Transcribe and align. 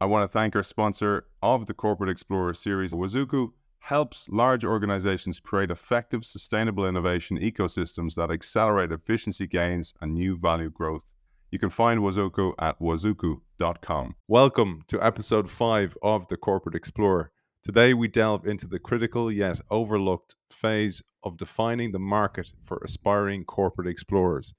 I 0.00 0.06
want 0.06 0.22
to 0.22 0.32
thank 0.32 0.54
our 0.54 0.62
sponsor 0.62 1.26
of 1.42 1.66
the 1.66 1.74
Corporate 1.74 2.08
Explorer 2.08 2.54
series, 2.54 2.92
Wazoku 2.92 3.50
helps 3.80 4.28
large 4.28 4.64
organizations 4.64 5.40
create 5.40 5.72
effective, 5.72 6.24
sustainable 6.24 6.86
innovation 6.86 7.36
ecosystems 7.36 8.14
that 8.14 8.30
accelerate 8.30 8.92
efficiency 8.92 9.48
gains 9.48 9.94
and 10.00 10.14
new 10.14 10.38
value 10.38 10.70
growth. 10.70 11.10
You 11.50 11.58
can 11.58 11.70
find 11.70 11.98
Wazoku 11.98 12.52
at 12.60 12.78
wazoku.com. 12.78 14.14
Welcome 14.28 14.84
to 14.86 15.04
episode 15.04 15.50
5 15.50 15.98
of 16.00 16.28
the 16.28 16.36
Corporate 16.36 16.76
Explorer. 16.76 17.32
Today, 17.64 17.92
we 17.92 18.06
delve 18.06 18.46
into 18.46 18.68
the 18.68 18.78
critical 18.78 19.32
yet 19.32 19.60
overlooked 19.68 20.36
phase 20.48 21.02
of 21.24 21.36
defining 21.36 21.90
the 21.90 21.98
market 21.98 22.52
for 22.62 22.80
aspiring 22.84 23.42
corporate 23.42 23.88
explorers. 23.88 24.54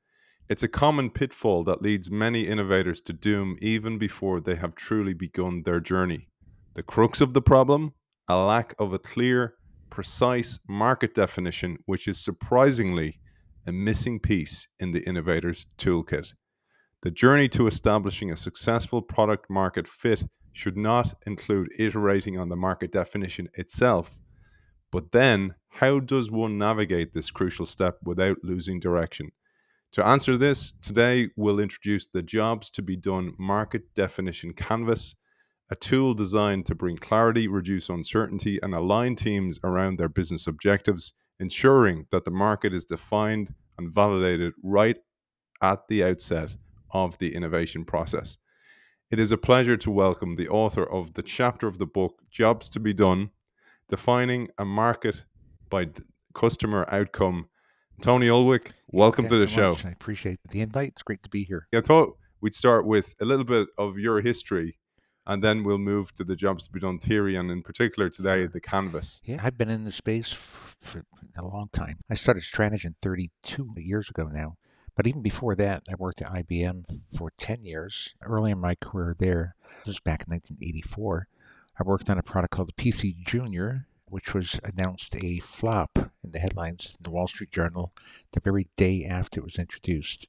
It's 0.50 0.64
a 0.64 0.68
common 0.68 1.12
pitfall 1.12 1.64
that 1.66 1.84
leads 1.84 2.10
many 2.10 2.48
innovators 2.48 3.02
to 3.02 3.14
doom 3.14 3.56
even 3.62 4.00
before 4.00 4.42
they 4.42 4.56
have 4.56 4.74
truly 4.74 5.14
begun 5.14 5.62
their 5.62 5.80
journey. 5.80 6.28
The 6.74 6.82
crux 6.82 7.22
of 7.22 7.36
the 7.36 7.42
problem? 7.42 7.94
A 8.28 8.44
lack 8.44 8.74
of 8.80 8.92
a 8.92 8.98
clear, 8.98 9.54
precise 9.92 10.58
market 10.68 11.14
definition, 11.14 11.78
which 11.86 12.08
is 12.08 12.20
surprisingly 12.20 13.20
a 13.68 13.72
missing 13.72 14.20
piece 14.20 14.68
in 14.80 14.92
the 14.92 15.08
innovator's 15.08 15.68
toolkit. 15.78 16.34
The 17.04 17.12
journey 17.12 17.48
to 17.50 17.68
establishing 17.68 18.32
a 18.32 18.36
successful 18.36 19.04
product 19.04 19.52
market 19.52 19.88
fit 19.88 20.24
should 20.54 20.78
not 20.78 21.14
include 21.28 21.70
iterating 21.78 22.40
on 22.40 22.50
the 22.50 22.56
market 22.56 22.92
definition 22.92 23.50
itself. 23.54 24.18
But 24.92 25.12
then, 25.12 25.54
how 25.70 26.00
does 26.00 26.32
one 26.32 26.58
navigate 26.58 27.14
this 27.14 27.30
crucial 27.30 27.68
step 27.68 28.00
without 28.04 28.38
losing 28.42 28.80
direction? 28.80 29.30
To 29.94 30.06
answer 30.06 30.38
this, 30.38 30.74
today 30.84 31.30
we'll 31.36 31.60
introduce 31.60 32.06
the 32.06 32.22
Jobs 32.22 32.70
to 32.72 32.84
be 32.84 32.96
Done 32.96 33.34
Market 33.40 33.96
Definition 33.96 34.54
Canvas, 34.54 35.16
a 35.72 35.76
tool 35.76 36.14
designed 36.14 36.68
to 36.68 36.76
bring 36.76 36.96
clarity, 36.96 37.48
reduce 37.48 37.90
uncertainty, 37.90 38.60
and 38.62 38.76
align 38.76 39.16
teams 39.16 39.60
around 39.64 39.98
their 39.98 40.08
business 40.08 40.46
objectives, 40.46 41.14
ensuring 41.40 42.06
that 42.12 42.24
the 42.24 42.30
market 42.30 42.72
is 42.72 42.86
defined 42.86 43.56
and 43.80 43.92
validated 43.92 44.54
right 44.62 44.98
at 45.64 45.88
the 45.88 46.04
outset 46.04 46.56
of 46.92 47.18
the 47.18 47.34
innovation 47.34 47.84
process. 47.84 48.38
It 49.10 49.18
is 49.18 49.32
a 49.32 49.38
pleasure 49.38 49.78
to 49.78 49.90
welcome 49.90 50.36
the 50.36 50.50
author 50.50 50.84
of 50.84 51.16
the 51.16 51.24
chapter 51.24 51.68
of 51.68 51.80
the 51.80 51.88
book, 51.88 52.22
Jobs 52.30 52.70
to 52.72 52.80
be 52.80 52.94
Done 52.94 53.32
Defining 53.88 54.50
a 54.60 54.66
Market 54.66 55.26
by 55.72 55.90
Customer 56.36 56.86
Outcome. 56.92 57.50
Tony 58.02 58.28
Ulwick, 58.28 58.72
welcome 58.88 59.28
to 59.28 59.38
the 59.38 59.48
so 59.48 59.56
show. 59.56 59.70
much. 59.72 59.86
I 59.86 59.90
appreciate 59.90 60.40
the 60.50 60.62
invite. 60.62 60.90
It's 60.90 61.04
great 61.04 61.22
to 61.24 61.30
be 61.30 61.44
here. 61.44 61.68
I 61.74 61.82
thought 61.82 62.16
we'd 62.40 62.54
start 62.54 62.86
with 62.86 63.14
a 63.20 63.26
little 63.26 63.44
bit 63.44 63.68
of 63.78 64.00
your 64.00 64.22
history 64.22 64.78
and 65.28 65.44
then 65.44 65.64
we'll 65.64 65.78
move 65.78 66.14
to 66.16 66.24
the 66.24 66.36
Jobs 66.36 66.64
to 66.64 66.72
be 66.72 66.80
Done 66.80 67.00
theory 67.00 67.36
and, 67.36 67.52
in 67.52 67.62
particular, 67.62 68.10
today, 68.10 68.48
the 68.48 68.62
canvas. 68.62 69.22
Yeah, 69.26 69.42
I've 69.44 69.58
been 69.58 69.70
in 69.70 69.84
the 69.84 69.92
space 69.92 70.32
for 70.82 71.04
a 71.38 71.44
long 71.44 71.70
time. 71.74 72.00
I 72.10 72.14
started 72.14 72.44
Strategyn 72.44 72.96
32 73.02 73.74
years 73.78 74.10
ago 74.10 74.30
now. 74.32 74.56
But 74.96 75.06
even 75.06 75.22
before 75.22 75.56
that, 75.56 75.84
I 75.90 75.96
worked 76.00 76.22
at 76.22 76.30
IBM 76.30 77.02
for 77.18 77.32
10 77.38 77.64
years. 77.66 78.16
Early 78.22 78.52
in 78.52 78.60
my 78.60 78.76
career 78.76 79.16
there, 79.20 79.56
this 79.80 79.88
was 79.88 80.00
back 80.00 80.24
in 80.28 80.34
1984, 80.34 81.28
I 81.80 81.84
worked 81.84 82.10
on 82.10 82.18
a 82.18 82.24
product 82.24 82.52
called 82.52 82.70
the 82.70 82.84
PC 82.84 83.24
Junior, 83.24 83.88
which 84.10 84.34
was 84.34 84.60
announced 84.64 85.16
a 85.16 85.40
flop 85.40 86.12
in 86.24 86.32
the 86.32 86.40
headlines 86.40 86.88
in 86.98 87.04
the 87.04 87.10
Wall 87.10 87.28
Street 87.28 87.52
Journal 87.52 87.94
the 88.32 88.40
very 88.40 88.68
day 88.76 89.06
after 89.06 89.40
it 89.40 89.44
was 89.44 89.60
introduced. 89.60 90.28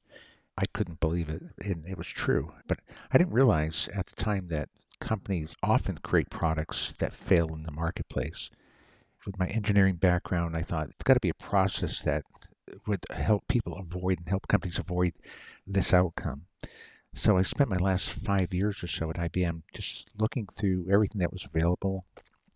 I 0.57 0.65
couldn't 0.73 0.99
believe 0.99 1.29
it, 1.29 1.43
and 1.63 1.85
it 1.85 1.97
was 1.97 2.07
true. 2.07 2.53
But 2.67 2.79
I 3.11 3.17
didn't 3.17 3.33
realize 3.33 3.89
at 3.93 4.07
the 4.07 4.15
time 4.15 4.47
that 4.47 4.69
companies 4.99 5.55
often 5.63 5.97
create 5.97 6.29
products 6.29 6.93
that 6.99 7.13
fail 7.13 7.53
in 7.53 7.63
the 7.63 7.71
marketplace. 7.71 8.49
With 9.25 9.39
my 9.39 9.47
engineering 9.47 9.95
background, 9.95 10.55
I 10.55 10.61
thought 10.61 10.89
it's 10.89 11.03
got 11.03 11.15
to 11.15 11.19
be 11.19 11.29
a 11.29 11.33
process 11.33 12.01
that 12.01 12.23
would 12.87 13.05
help 13.09 13.47
people 13.47 13.77
avoid 13.77 14.19
and 14.19 14.29
help 14.29 14.47
companies 14.47 14.79
avoid 14.79 15.13
this 15.67 15.93
outcome. 15.93 16.45
So 17.13 17.37
I 17.37 17.41
spent 17.41 17.69
my 17.69 17.77
last 17.77 18.09
five 18.09 18.53
years 18.53 18.83
or 18.83 18.87
so 18.87 19.09
at 19.09 19.17
IBM 19.17 19.63
just 19.73 20.11
looking 20.17 20.47
through 20.55 20.87
everything 20.91 21.19
that 21.19 21.33
was 21.33 21.43
available 21.43 22.05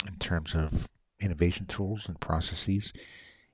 in 0.07 0.17
terms 0.17 0.55
of 0.55 0.87
innovation 1.25 1.65
tools 1.65 2.07
and 2.07 2.19
processes 2.19 2.93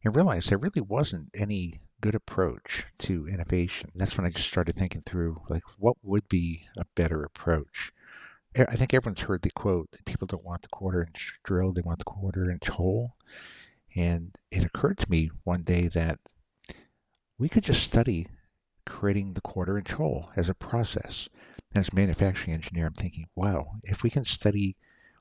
and 0.03 0.15
realized 0.15 0.49
there 0.49 0.57
really 0.57 0.81
wasn't 0.81 1.29
any 1.33 1.81
good 2.01 2.15
approach 2.15 2.85
to 2.97 3.27
innovation. 3.27 3.91
That's 3.95 4.17
when 4.17 4.25
I 4.25 4.31
just 4.31 4.47
started 4.47 4.75
thinking 4.75 5.03
through 5.05 5.41
like 5.49 5.63
what 5.77 5.97
would 6.03 6.27
be 6.27 6.67
a 6.77 6.85
better 6.95 7.23
approach. 7.23 7.91
I 8.55 8.75
think 8.75 8.93
everyone's 8.93 9.21
heard 9.21 9.43
the 9.43 9.51
quote 9.51 9.91
that 9.91 10.05
people 10.05 10.27
don't 10.27 10.43
want 10.43 10.63
the 10.63 10.67
quarter 10.67 11.03
inch 11.03 11.39
drill, 11.43 11.71
they 11.71 11.81
want 11.81 11.99
the 11.99 12.05
quarter 12.05 12.51
inch 12.51 12.67
hole. 12.67 13.15
And 13.95 14.35
it 14.49 14.65
occurred 14.65 14.97
to 14.99 15.11
me 15.11 15.31
one 15.43 15.63
day 15.63 15.87
that 15.89 16.19
we 17.37 17.47
could 17.49 17.63
just 17.63 17.83
study 17.83 18.27
creating 18.85 19.33
the 19.33 19.41
quarter 19.41 19.77
inch 19.77 19.91
hole 19.93 20.31
as 20.35 20.49
a 20.49 20.53
process. 20.53 21.29
As 21.73 21.89
a 21.89 21.95
manufacturing 21.95 22.53
engineer, 22.53 22.87
I'm 22.87 22.93
thinking, 22.93 23.27
wow, 23.35 23.75
if 23.83 24.03
we 24.03 24.09
can 24.09 24.25
study 24.25 24.75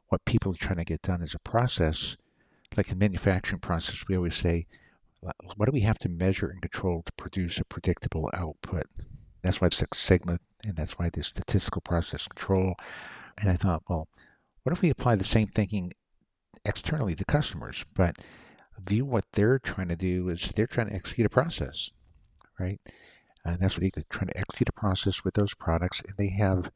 what 0.09 0.25
people 0.25 0.53
are 0.53 0.57
trying 0.57 0.79
to 0.79 0.85
get 0.85 1.03
done 1.03 1.23
as 1.23 1.35
a 1.35 1.39
process, 1.39 2.17
like 2.77 2.91
a 2.91 2.97
manufacturing 2.97 3.61
process, 3.61 4.05
we 4.09 4.17
always 4.17 4.37
say, 4.37 4.67
what 5.57 5.67
do 5.67 5.73
we 5.73 5.81
have 5.81 5.99
to 5.99 6.09
measure 6.09 6.49
and 6.49 6.63
control 6.63 7.03
to 7.03 7.13
produce 7.13 7.59
a 7.59 7.65
predictable 7.65 8.31
output? 8.33 8.87
That's 9.43 9.61
why 9.61 9.69
Six 9.71 9.99
Sigma, 9.99 10.39
and 10.65 10.77
that's 10.77 10.99
why 10.99 11.11
the 11.11 11.23
statistical 11.23 11.83
process 11.83 12.27
control. 12.27 12.75
And 13.39 13.51
I 13.51 13.57
thought, 13.57 13.83
well, 13.89 14.09
what 14.63 14.73
if 14.73 14.83
we 14.83 14.91
apply 14.91 15.17
the 15.17 15.25
same 15.25 15.49
thinking 15.49 15.93
externally 16.65 17.15
to 17.15 17.25
customers, 17.25 17.85
but 17.95 18.17
view 18.87 19.05
what 19.05 19.25
they're 19.33 19.59
trying 19.59 19.89
to 19.89 19.97
do 19.97 20.29
is 20.29 20.53
they're 20.55 20.67
trying 20.67 20.89
to 20.89 20.95
execute 20.95 21.27
a 21.27 21.31
process, 21.31 21.91
right? 22.59 22.81
And 23.45 23.59
that's 23.61 23.79
what 23.79 23.93
they're 23.95 24.05
trying 24.11 24.29
to 24.29 24.39
execute 24.39 24.69
a 24.69 24.73
process 24.73 25.25
with 25.25 25.35
those 25.35 25.55
products, 25.55 26.03
and 26.07 26.17
they 26.17 26.31
have 26.31 26.71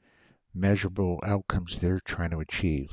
measurable 0.54 1.21
outcomes 1.22 1.77
they're 1.77 2.00
trying 2.00 2.31
to 2.31 2.41
achieve. 2.41 2.91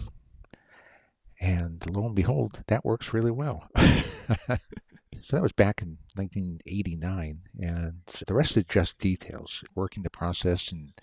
And 1.41 1.83
lo 1.89 2.05
and 2.05 2.15
behold, 2.15 2.63
that 2.67 2.85
works 2.85 3.13
really 3.13 3.31
well. 3.31 3.67
so 3.77 5.35
that 5.35 5.41
was 5.41 5.51
back 5.51 5.81
in 5.81 5.97
1989, 6.13 7.41
and 7.59 8.01
the 8.27 8.33
rest 8.35 8.57
is 8.57 8.65
just 8.65 8.99
details. 8.99 9.63
Working 9.73 10.03
the 10.03 10.11
process 10.11 10.71
in 10.71 10.93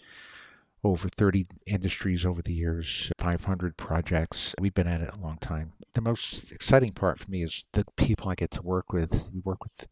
over 0.85 1.09
30 1.09 1.45
industries 1.67 2.25
over 2.25 2.41
the 2.41 2.53
years, 2.53 3.11
500 3.19 3.77
projects. 3.77 4.55
We've 4.61 4.73
been 4.75 4.87
at 4.87 5.01
it 5.01 5.13
a 5.13 5.19
long 5.19 5.39
time. 5.39 5.73
The 5.95 6.01
most 6.01 6.53
exciting 6.53 6.93
part 6.93 7.19
for 7.19 7.29
me 7.29 7.43
is 7.43 7.65
the 7.73 7.85
people 7.97 8.31
I 8.31 8.37
get 8.37 8.53
to 8.53 8.63
work 8.63 8.93
with. 8.93 9.31
We 9.35 9.41
work 9.41 9.65
with 9.65 9.89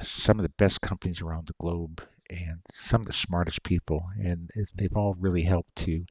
some 0.00 0.38
of 0.38 0.44
the 0.44 0.48
best 0.50 0.80
companies 0.80 1.20
around 1.20 1.48
the 1.48 1.54
globe 1.58 2.02
and 2.30 2.60
some 2.70 3.00
of 3.00 3.08
the 3.08 3.12
smartest 3.12 3.64
people, 3.64 4.06
and 4.16 4.48
they've 4.76 4.96
all 4.96 5.14
really 5.14 5.42
helped 5.42 5.74
to 5.76 6.06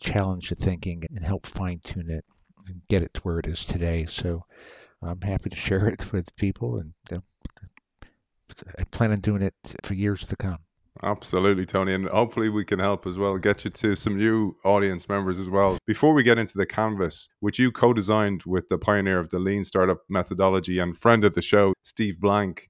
challenge 0.00 0.48
the 0.48 0.56
thinking 0.56 1.04
and 1.08 1.24
help 1.24 1.46
fine 1.46 1.78
tune 1.78 2.10
it 2.10 2.24
and 2.68 2.82
get 2.88 3.02
it 3.02 3.14
to 3.14 3.20
where 3.22 3.38
it 3.38 3.46
is 3.46 3.64
today. 3.64 4.06
So 4.08 4.44
I'm 5.02 5.20
happy 5.20 5.50
to 5.50 5.56
share 5.56 5.86
it 5.88 6.12
with 6.12 6.34
people, 6.36 6.78
and 6.78 6.92
uh, 7.12 7.20
I 8.78 8.84
plan 8.84 9.12
on 9.12 9.20
doing 9.20 9.42
it 9.42 9.54
for 9.82 9.94
years 9.94 10.24
to 10.24 10.36
come. 10.36 10.58
Absolutely, 11.02 11.64
Tony. 11.64 11.94
And 11.94 12.08
hopefully, 12.08 12.48
we 12.48 12.64
can 12.64 12.78
help 12.78 13.06
as 13.06 13.16
well, 13.16 13.38
get 13.38 13.64
you 13.64 13.70
to 13.70 13.94
some 13.94 14.16
new 14.16 14.56
audience 14.64 15.08
members 15.08 15.38
as 15.38 15.48
well. 15.48 15.78
Before 15.86 16.12
we 16.12 16.22
get 16.22 16.38
into 16.38 16.58
the 16.58 16.66
canvas, 16.66 17.28
which 17.40 17.58
you 17.58 17.70
co 17.70 17.92
designed 17.92 18.42
with 18.44 18.68
the 18.68 18.78
pioneer 18.78 19.18
of 19.20 19.30
the 19.30 19.38
lean 19.38 19.64
startup 19.64 19.98
methodology 20.08 20.78
and 20.78 20.96
friend 20.96 21.24
of 21.24 21.34
the 21.34 21.42
show, 21.42 21.72
Steve 21.84 22.18
Blank, 22.18 22.68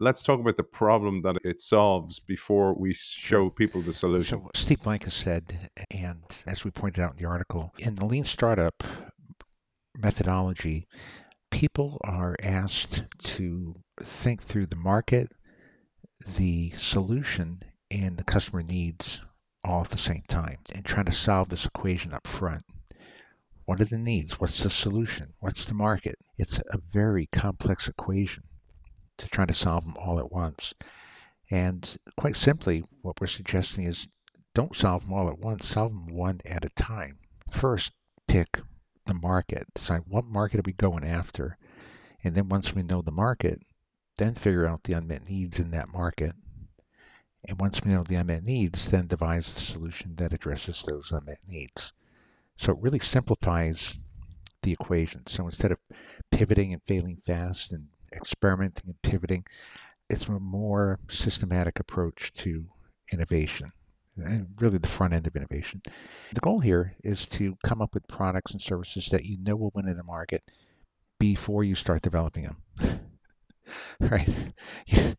let's 0.00 0.22
talk 0.22 0.40
about 0.40 0.56
the 0.56 0.64
problem 0.64 1.22
that 1.22 1.36
it 1.44 1.60
solves 1.60 2.20
before 2.20 2.74
we 2.74 2.92
show 2.94 3.50
people 3.50 3.80
the 3.80 3.92
solution. 3.92 4.40
So 4.40 4.50
Steve 4.54 4.82
Blank 4.82 5.04
has 5.04 5.14
said, 5.14 5.70
and 5.90 6.24
as 6.46 6.64
we 6.64 6.70
pointed 6.70 7.02
out 7.02 7.12
in 7.12 7.16
the 7.18 7.26
article, 7.26 7.72
in 7.78 7.94
the 7.94 8.06
lean 8.06 8.24
startup 8.24 8.82
methodology, 9.98 10.86
people 11.50 12.00
are 12.04 12.36
asked 12.42 13.04
to 13.18 13.74
think 14.02 14.42
through 14.42 14.66
the 14.66 14.76
market, 14.76 15.32
the 16.36 16.70
solution, 16.70 17.62
and 17.90 18.16
the 18.16 18.24
customer 18.24 18.62
needs 18.62 19.20
all 19.64 19.82
at 19.82 19.90
the 19.90 19.98
same 19.98 20.22
time 20.28 20.58
and 20.74 20.84
trying 20.84 21.06
to 21.06 21.12
solve 21.12 21.48
this 21.48 21.66
equation 21.66 22.12
up 22.12 22.26
front. 22.26 22.62
What 23.64 23.80
are 23.80 23.86
the 23.86 23.98
needs? 23.98 24.40
What's 24.40 24.62
the 24.62 24.70
solution? 24.70 25.34
What's 25.40 25.64
the 25.64 25.74
market? 25.74 26.16
It's 26.38 26.58
a 26.70 26.78
very 26.90 27.26
complex 27.32 27.88
equation 27.88 28.44
to 29.18 29.28
try 29.28 29.44
to 29.46 29.54
solve 29.54 29.84
them 29.84 29.96
all 29.98 30.18
at 30.18 30.32
once. 30.32 30.72
And 31.50 31.96
quite 32.16 32.36
simply, 32.36 32.84
what 33.02 33.20
we're 33.20 33.26
suggesting 33.26 33.84
is 33.84 34.06
don't 34.54 34.76
solve 34.76 35.04
them 35.04 35.12
all 35.12 35.28
at 35.28 35.38
once, 35.38 35.66
solve 35.66 35.92
them 35.92 36.14
one 36.14 36.40
at 36.46 36.64
a 36.64 36.70
time. 36.70 37.18
First, 37.50 37.92
pick 38.26 38.60
the 39.08 39.14
market, 39.14 39.66
decide 39.74 40.02
what 40.06 40.24
market 40.24 40.60
are 40.60 40.64
we 40.64 40.72
going 40.72 41.04
after. 41.04 41.58
And 42.22 42.34
then 42.34 42.48
once 42.48 42.74
we 42.74 42.82
know 42.82 43.02
the 43.02 43.10
market, 43.10 43.60
then 44.18 44.34
figure 44.34 44.66
out 44.66 44.84
the 44.84 44.92
unmet 44.92 45.28
needs 45.28 45.58
in 45.58 45.70
that 45.72 45.88
market. 45.88 46.34
And 47.48 47.58
once 47.58 47.82
we 47.82 47.90
know 47.90 48.02
the 48.02 48.16
unmet 48.16 48.44
needs, 48.44 48.90
then 48.90 49.06
devise 49.06 49.52
the 49.52 49.60
solution 49.60 50.16
that 50.16 50.32
addresses 50.32 50.82
those 50.82 51.10
unmet 51.10 51.40
needs. 51.46 51.92
So 52.56 52.72
it 52.72 52.78
really 52.80 52.98
simplifies 52.98 53.96
the 54.62 54.72
equation. 54.72 55.26
So 55.26 55.44
instead 55.44 55.72
of 55.72 55.78
pivoting 56.30 56.72
and 56.72 56.82
failing 56.82 57.16
fast 57.16 57.72
and 57.72 57.88
experimenting 58.12 58.84
and 58.86 59.02
pivoting, 59.02 59.44
it's 60.10 60.26
a 60.26 60.32
more 60.32 60.98
systematic 61.08 61.78
approach 61.80 62.32
to 62.34 62.66
innovation 63.12 63.70
and 64.18 64.48
really 64.60 64.78
the 64.78 64.88
front 64.88 65.14
end 65.14 65.26
of 65.26 65.36
innovation. 65.36 65.82
The 66.32 66.40
goal 66.40 66.60
here 66.60 66.94
is 67.02 67.26
to 67.26 67.56
come 67.64 67.80
up 67.80 67.94
with 67.94 68.08
products 68.08 68.52
and 68.52 68.60
services 68.60 69.08
that 69.10 69.24
you 69.24 69.38
know 69.38 69.56
will 69.56 69.72
win 69.74 69.88
in 69.88 69.96
the 69.96 70.04
market 70.04 70.42
before 71.18 71.64
you 71.64 71.74
start 71.74 72.02
developing 72.02 72.44
them. 72.44 73.00
right? 74.00 74.28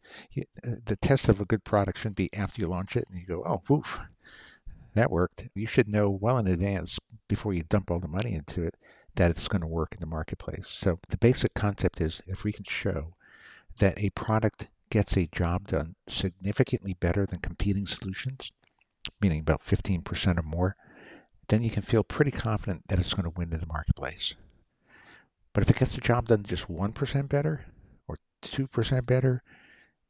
The 0.63 0.97
test 1.01 1.29
of 1.29 1.39
a 1.39 1.45
good 1.45 1.63
product 1.63 1.99
shouldn't 1.99 2.15
be 2.15 2.33
after 2.33 2.61
you 2.61 2.67
launch 2.67 2.95
it 2.95 3.07
and 3.09 3.19
you 3.19 3.25
go, 3.25 3.43
oh, 3.45 3.61
woof, 3.69 3.99
that 4.93 5.11
worked. 5.11 5.47
You 5.53 5.67
should 5.67 5.87
know 5.87 6.09
well 6.09 6.37
in 6.37 6.47
advance 6.47 6.97
before 7.27 7.53
you 7.53 7.63
dump 7.63 7.91
all 7.91 7.99
the 7.99 8.07
money 8.07 8.33
into 8.33 8.63
it 8.63 8.75
that 9.15 9.29
it's 9.29 9.47
going 9.47 9.61
to 9.61 9.67
work 9.67 9.89
in 9.93 9.99
the 9.99 10.05
marketplace. 10.05 10.67
So 10.67 10.99
the 11.09 11.17
basic 11.17 11.53
concept 11.53 12.01
is 12.01 12.21
if 12.25 12.43
we 12.43 12.51
can 12.51 12.63
show 12.63 13.13
that 13.79 13.99
a 13.99 14.09
product 14.11 14.69
gets 14.89 15.15
a 15.15 15.27
job 15.27 15.67
done 15.67 15.95
significantly 16.07 16.95
better 16.99 17.25
than 17.25 17.39
competing 17.39 17.85
solutions, 17.85 18.51
meaning 19.21 19.39
about 19.39 19.65
15% 19.65 20.39
or 20.39 20.43
more, 20.43 20.75
then 21.47 21.63
you 21.63 21.69
can 21.69 21.81
feel 21.81 22.03
pretty 22.03 22.31
confident 22.31 22.83
that 22.87 22.99
it's 22.99 23.13
going 23.13 23.23
to 23.23 23.37
win 23.37 23.51
in 23.51 23.59
the 23.59 23.65
marketplace. 23.65 24.35
But 25.53 25.63
if 25.63 25.69
it 25.69 25.79
gets 25.79 25.95
the 25.95 26.01
job 26.01 26.27
done 26.27 26.43
just 26.43 26.67
1% 26.67 27.29
better 27.29 27.65
or 28.07 28.17
2% 28.43 29.05
better, 29.05 29.43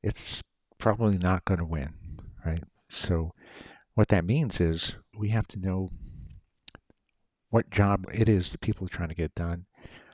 it's 0.03 0.41
probably 0.77 1.17
not 1.17 1.45
going 1.45 1.59
to 1.59 1.65
win, 1.65 1.93
right? 2.45 2.63
So 2.89 3.33
what 3.95 4.09
that 4.09 4.25
means 4.25 4.59
is 4.59 4.95
we 5.17 5.29
have 5.29 5.47
to 5.49 5.59
know 5.59 5.89
what 7.49 7.69
job 7.69 8.05
it 8.13 8.29
is 8.29 8.49
the 8.49 8.57
people 8.57 8.85
are 8.85 8.89
trying 8.89 9.09
to 9.09 9.15
get 9.15 9.33
done, 9.35 9.65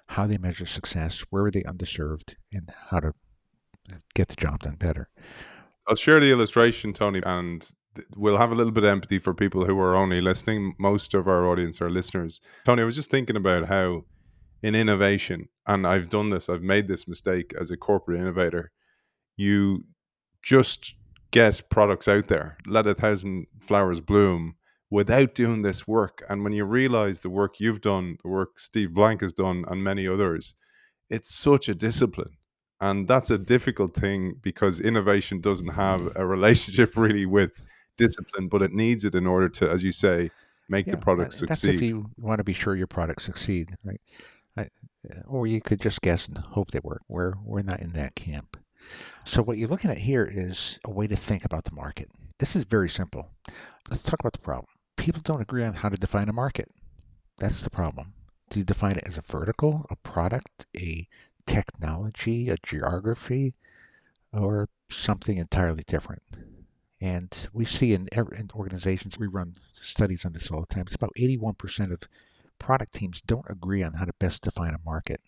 how 0.07 0.27
they 0.27 0.37
measure 0.37 0.65
success, 0.65 1.21
where 1.29 1.45
are 1.45 1.51
they 1.51 1.63
underserved, 1.63 2.35
and 2.53 2.71
how 2.89 2.99
to 2.99 3.13
get 4.13 4.29
the 4.29 4.35
job 4.35 4.61
done 4.61 4.75
better. 4.75 5.09
I'll 5.87 5.95
share 5.95 6.19
the 6.19 6.31
illustration, 6.31 6.93
Tony, 6.93 7.21
and 7.25 7.69
we'll 8.15 8.37
have 8.37 8.51
a 8.51 8.55
little 8.55 8.71
bit 8.71 8.83
of 8.83 8.89
empathy 8.89 9.19
for 9.19 9.33
people 9.33 9.65
who 9.65 9.79
are 9.79 9.95
only 9.95 10.21
listening. 10.21 10.75
Most 10.79 11.13
of 11.13 11.27
our 11.27 11.47
audience 11.47 11.81
are 11.81 11.89
listeners. 11.89 12.41
Tony, 12.65 12.81
I 12.81 12.85
was 12.85 12.95
just 12.95 13.11
thinking 13.11 13.35
about 13.35 13.67
how 13.67 14.05
in 14.61 14.75
innovation, 14.75 15.49
and 15.67 15.85
I've 15.85 16.09
done 16.09 16.29
this, 16.29 16.49
I've 16.49 16.61
made 16.61 16.87
this 16.87 17.07
mistake 17.07 17.53
as 17.59 17.71
a 17.71 17.77
corporate 17.77 18.19
innovator, 18.19 18.71
you 19.37 19.83
just 20.41 20.95
get 21.31 21.69
products 21.69 22.07
out 22.07 22.27
there, 22.27 22.57
let 22.65 22.87
a 22.87 22.93
thousand 22.93 23.47
flowers 23.61 24.01
bloom 24.01 24.55
without 24.89 25.35
doing 25.35 25.61
this 25.61 25.87
work. 25.87 26.23
And 26.29 26.43
when 26.43 26.53
you 26.53 26.65
realize 26.65 27.19
the 27.19 27.29
work 27.29 27.59
you've 27.59 27.81
done, 27.81 28.17
the 28.23 28.29
work 28.29 28.59
Steve 28.59 28.93
Blank 28.93 29.21
has 29.21 29.33
done, 29.33 29.65
and 29.67 29.83
many 29.83 30.07
others, 30.07 30.55
it's 31.09 31.33
such 31.33 31.69
a 31.69 31.75
discipline 31.75 32.37
and 32.81 33.07
that's 33.07 33.31
a 33.31 33.37
difficult 33.37 33.93
thing 33.93 34.35
because 34.41 34.79
innovation 34.79 35.39
doesn't 35.39 35.69
have 35.69 36.11
a 36.15 36.25
relationship 36.25 36.95
really 36.97 37.25
with 37.25 37.61
discipline, 37.97 38.47
but 38.47 38.61
it 38.61 38.71
needs 38.71 39.03
it 39.03 39.15
in 39.15 39.25
order 39.25 39.49
to, 39.49 39.69
as 39.69 39.83
you 39.83 39.91
say, 39.91 40.29
make 40.69 40.87
yeah, 40.87 40.91
the 40.91 40.97
product 40.97 41.31
that's 41.31 41.37
succeed. 41.39 41.69
That's 41.69 41.77
if 41.77 41.81
you 41.81 42.09
want 42.17 42.39
to 42.39 42.43
be 42.43 42.53
sure 42.53 42.75
your 42.75 42.87
product 42.87 43.21
succeed, 43.21 43.69
right? 43.83 44.01
I, 44.57 44.67
or 45.27 45.47
you 45.47 45.61
could 45.61 45.81
just 45.81 46.01
guess 46.01 46.27
and 46.27 46.37
hope 46.37 46.71
they 46.71 46.79
work. 46.83 47.01
We're 47.07 47.33
we're 47.43 47.61
not 47.61 47.81
in 47.81 47.93
that 47.93 48.15
camp. 48.15 48.57
So 49.23 49.41
what 49.41 49.57
you're 49.57 49.69
looking 49.69 49.91
at 49.91 49.97
here 49.97 50.29
is 50.31 50.79
a 50.85 50.91
way 50.91 51.07
to 51.07 51.15
think 51.15 51.43
about 51.43 51.63
the 51.63 51.73
market. 51.73 52.09
This 52.37 52.55
is 52.55 52.63
very 52.63 52.89
simple. 52.89 53.29
Let's 53.89 54.03
talk 54.03 54.19
about 54.19 54.33
the 54.33 54.39
problem. 54.39 54.67
People 54.95 55.21
don't 55.23 55.41
agree 55.41 55.63
on 55.63 55.73
how 55.73 55.89
to 55.89 55.97
define 55.97 56.29
a 56.29 56.33
market. 56.33 56.69
That's 57.37 57.61
the 57.61 57.69
problem. 57.69 58.13
Do 58.49 58.59
you 58.59 58.65
define 58.65 58.95
it 58.95 59.03
as 59.05 59.17
a 59.17 59.21
vertical, 59.21 59.85
a 59.89 59.95
product, 59.95 60.67
a 60.77 61.07
technology, 61.45 62.49
a 62.49 62.57
geography, 62.63 63.55
or 64.33 64.69
something 64.89 65.37
entirely 65.37 65.83
different. 65.87 66.23
And 67.05 67.49
we 67.53 67.65
see 67.65 67.93
in, 67.93 68.07
in, 68.15 68.49
organizations, 68.55 69.19
we 69.19 69.27
run 69.27 69.53
studies 69.79 70.25
on 70.25 70.33
this 70.33 70.49
all 70.49 70.61
the 70.61 70.73
time. 70.73 70.85
It's 70.87 70.95
about 70.95 71.13
81% 71.15 71.91
of 71.91 71.99
product 72.57 72.93
teams 72.93 73.21
don't 73.21 73.45
agree 73.47 73.83
on 73.83 73.93
how 73.93 74.05
to 74.05 74.13
best 74.19 74.41
define 74.41 74.73
a 74.73 74.79
market. 74.83 75.21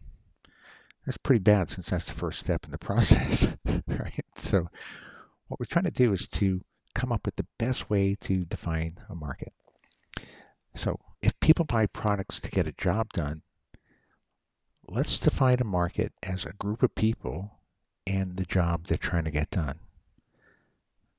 That's 1.05 1.19
pretty 1.19 1.43
bad 1.43 1.69
since 1.69 1.91
that's 1.91 2.05
the 2.05 2.13
first 2.13 2.39
step 2.39 2.65
in 2.65 2.71
the 2.71 2.77
process, 2.89 3.49
right? 3.85 4.25
So, 4.37 4.69
what 5.49 5.59
we're 5.59 5.67
trying 5.67 5.85
to 5.85 5.91
do 5.91 6.13
is 6.13 6.27
to 6.29 6.61
come 6.95 7.11
up 7.11 7.27
with 7.27 7.35
the 7.35 7.45
best 7.59 7.91
way 7.91 8.17
to 8.21 8.43
define 8.43 8.97
a 9.07 9.13
market. 9.13 9.53
So, 10.73 10.99
if 11.21 11.39
people 11.39 11.65
buy 11.65 11.85
products 11.85 12.39
to 12.39 12.49
get 12.49 12.65
a 12.65 12.71
job 12.71 13.13
done, 13.13 13.43
let's 14.87 15.19
define 15.19 15.59
a 15.59 15.63
market 15.63 16.11
as 16.23 16.43
a 16.43 16.53
group 16.53 16.81
of 16.81 16.95
people 16.95 17.59
and 18.07 18.35
the 18.35 18.45
job 18.45 18.87
they're 18.87 18.97
trying 18.97 19.25
to 19.25 19.31
get 19.31 19.51
done. 19.51 19.77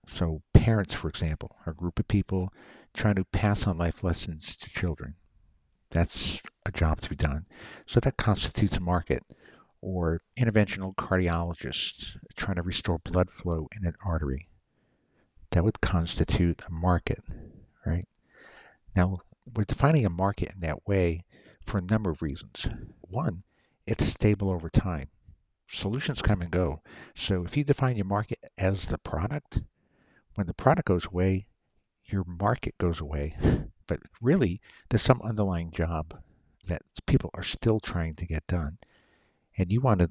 So, 0.09 0.43
parents, 0.55 0.95
for 0.95 1.09
example, 1.09 1.57
are 1.67 1.73
a 1.73 1.77
group 1.77 1.99
of 1.99 2.09
people 2.09 2.53
trying 2.95 3.17
to 3.17 3.25
pass 3.25 3.67
on 3.67 3.77
life 3.77 4.03
lessons 4.03 4.57
to 4.57 4.71
children. 4.71 5.15
That's 5.91 6.41
a 6.67 6.73
job 6.73 7.01
to 7.03 7.11
be 7.11 7.17
done. 7.17 7.47
So, 7.87 8.01
that 8.01 8.17
constitutes 8.17 8.77
a 8.79 8.81
market. 8.81 9.23
Or 9.81 10.23
interventional 10.37 10.97
cardiologists 10.97 12.17
trying 12.35 12.57
to 12.57 12.63
restore 12.63 12.99
blood 12.99 13.31
flow 13.31 13.69
in 13.77 13.87
an 13.87 13.95
artery. 14.05 14.49
That 15.51 15.63
would 15.63 15.81
constitute 15.81 16.63
a 16.67 16.73
market, 16.73 17.23
right? 17.87 18.09
Now, 18.97 19.21
we're 19.55 19.65
defining 19.65 20.05
a 20.05 20.11
market 20.11 20.53
in 20.53 20.61
that 20.61 20.87
way 20.89 21.25
for 21.65 21.79
a 21.79 21.83
number 21.83 22.11
of 22.11 22.23
reasons. 22.23 22.67
One, 23.03 23.43
it's 23.87 24.05
stable 24.05 24.51
over 24.51 24.69
time. 24.69 25.11
Solutions 25.69 26.23
come 26.23 26.43
and 26.43 26.51
go. 26.51 26.83
So 27.15 27.45
if 27.45 27.57
you 27.57 27.63
define 27.63 27.97
your 27.97 28.07
market 28.07 28.39
as 28.57 28.87
the 28.87 28.99
product, 28.99 29.61
when 30.39 30.47
the 30.47 30.55
product 30.55 30.87
goes 30.87 31.05
away, 31.05 31.49
your 32.07 32.23
market 32.25 32.79
goes 32.79 33.01
away. 33.01 33.35
But 33.89 34.01
really, 34.21 34.61
there's 34.89 35.03
some 35.03 35.23
underlying 35.23 35.71
job 35.71 36.23
that 36.67 36.83
people 37.07 37.31
are 37.33 37.43
still 37.43 37.81
trying 37.81 38.15
to 38.17 38.27
get 38.27 38.47
done. 38.47 38.77
And 39.57 39.73
you 39.73 39.81
want 39.81 40.01
to 40.01 40.11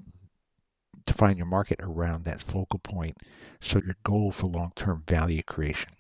define 1.06 1.38
your 1.38 1.46
market 1.46 1.80
around 1.80 2.24
that 2.24 2.42
focal 2.42 2.80
point. 2.80 3.18
So 3.62 3.80
your 3.86 3.96
goal 4.04 4.32
for 4.32 4.48
long-term 4.48 5.04
value 5.08 5.44
creation. 5.44 5.92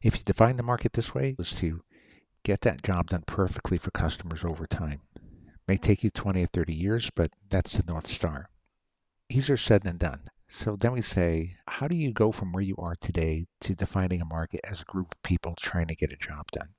If 0.00 0.16
you 0.16 0.24
define 0.24 0.56
the 0.56 0.62
market 0.62 0.94
this 0.94 1.14
way, 1.14 1.36
is 1.38 1.52
to 1.56 1.84
get 2.42 2.62
that 2.62 2.82
job 2.82 3.10
done 3.10 3.24
perfectly 3.26 3.76
for 3.76 3.90
customers 3.90 4.42
over 4.42 4.66
time. 4.66 5.02
May 5.68 5.76
take 5.76 6.02
you 6.02 6.08
20 6.08 6.42
or 6.42 6.46
30 6.46 6.74
years, 6.74 7.10
but 7.14 7.30
that's 7.48 7.74
the 7.74 7.84
North 7.86 8.08
Star. 8.08 8.48
Easier 9.28 9.58
said 9.58 9.82
than 9.82 9.98
done. 9.98 10.30
So 10.54 10.76
then 10.76 10.92
we 10.92 11.00
say, 11.00 11.56
how 11.66 11.88
do 11.88 11.96
you 11.96 12.12
go 12.12 12.30
from 12.30 12.52
where 12.52 12.62
you 12.62 12.76
are 12.76 12.94
today 12.94 13.46
to 13.62 13.74
defining 13.74 14.20
a 14.20 14.26
market 14.26 14.60
as 14.62 14.82
a 14.82 14.84
group 14.84 15.14
of 15.14 15.22
people 15.22 15.54
trying 15.58 15.86
to 15.86 15.94
get 15.94 16.12
a 16.12 16.16
job 16.16 16.50
done? 16.52 16.74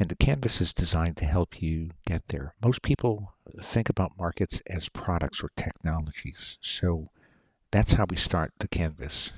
And 0.00 0.08
the 0.08 0.16
canvas 0.16 0.60
is 0.60 0.74
designed 0.74 1.16
to 1.18 1.24
help 1.24 1.62
you 1.62 1.90
get 2.06 2.26
there. 2.26 2.56
Most 2.60 2.82
people 2.82 3.34
think 3.62 3.88
about 3.88 4.18
markets 4.18 4.60
as 4.66 4.88
products 4.88 5.44
or 5.44 5.50
technologies. 5.56 6.58
So 6.60 7.10
that's 7.70 7.92
how 7.92 8.06
we 8.10 8.16
start 8.16 8.52
the 8.58 8.66
canvas. 8.66 9.30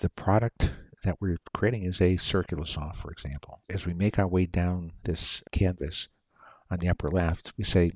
The 0.00 0.10
product 0.10 0.72
that 1.04 1.20
we're 1.20 1.38
creating 1.54 1.84
is 1.84 2.00
a 2.00 2.16
circular 2.16 2.66
saw, 2.66 2.90
for 2.90 3.12
example. 3.12 3.60
As 3.70 3.86
we 3.86 3.94
make 3.94 4.18
our 4.18 4.26
way 4.26 4.46
down 4.46 4.90
this 5.04 5.40
canvas, 5.52 6.08
on 6.68 6.80
the 6.80 6.88
upper 6.88 7.12
left, 7.12 7.52
we 7.56 7.62
say, 7.62 7.92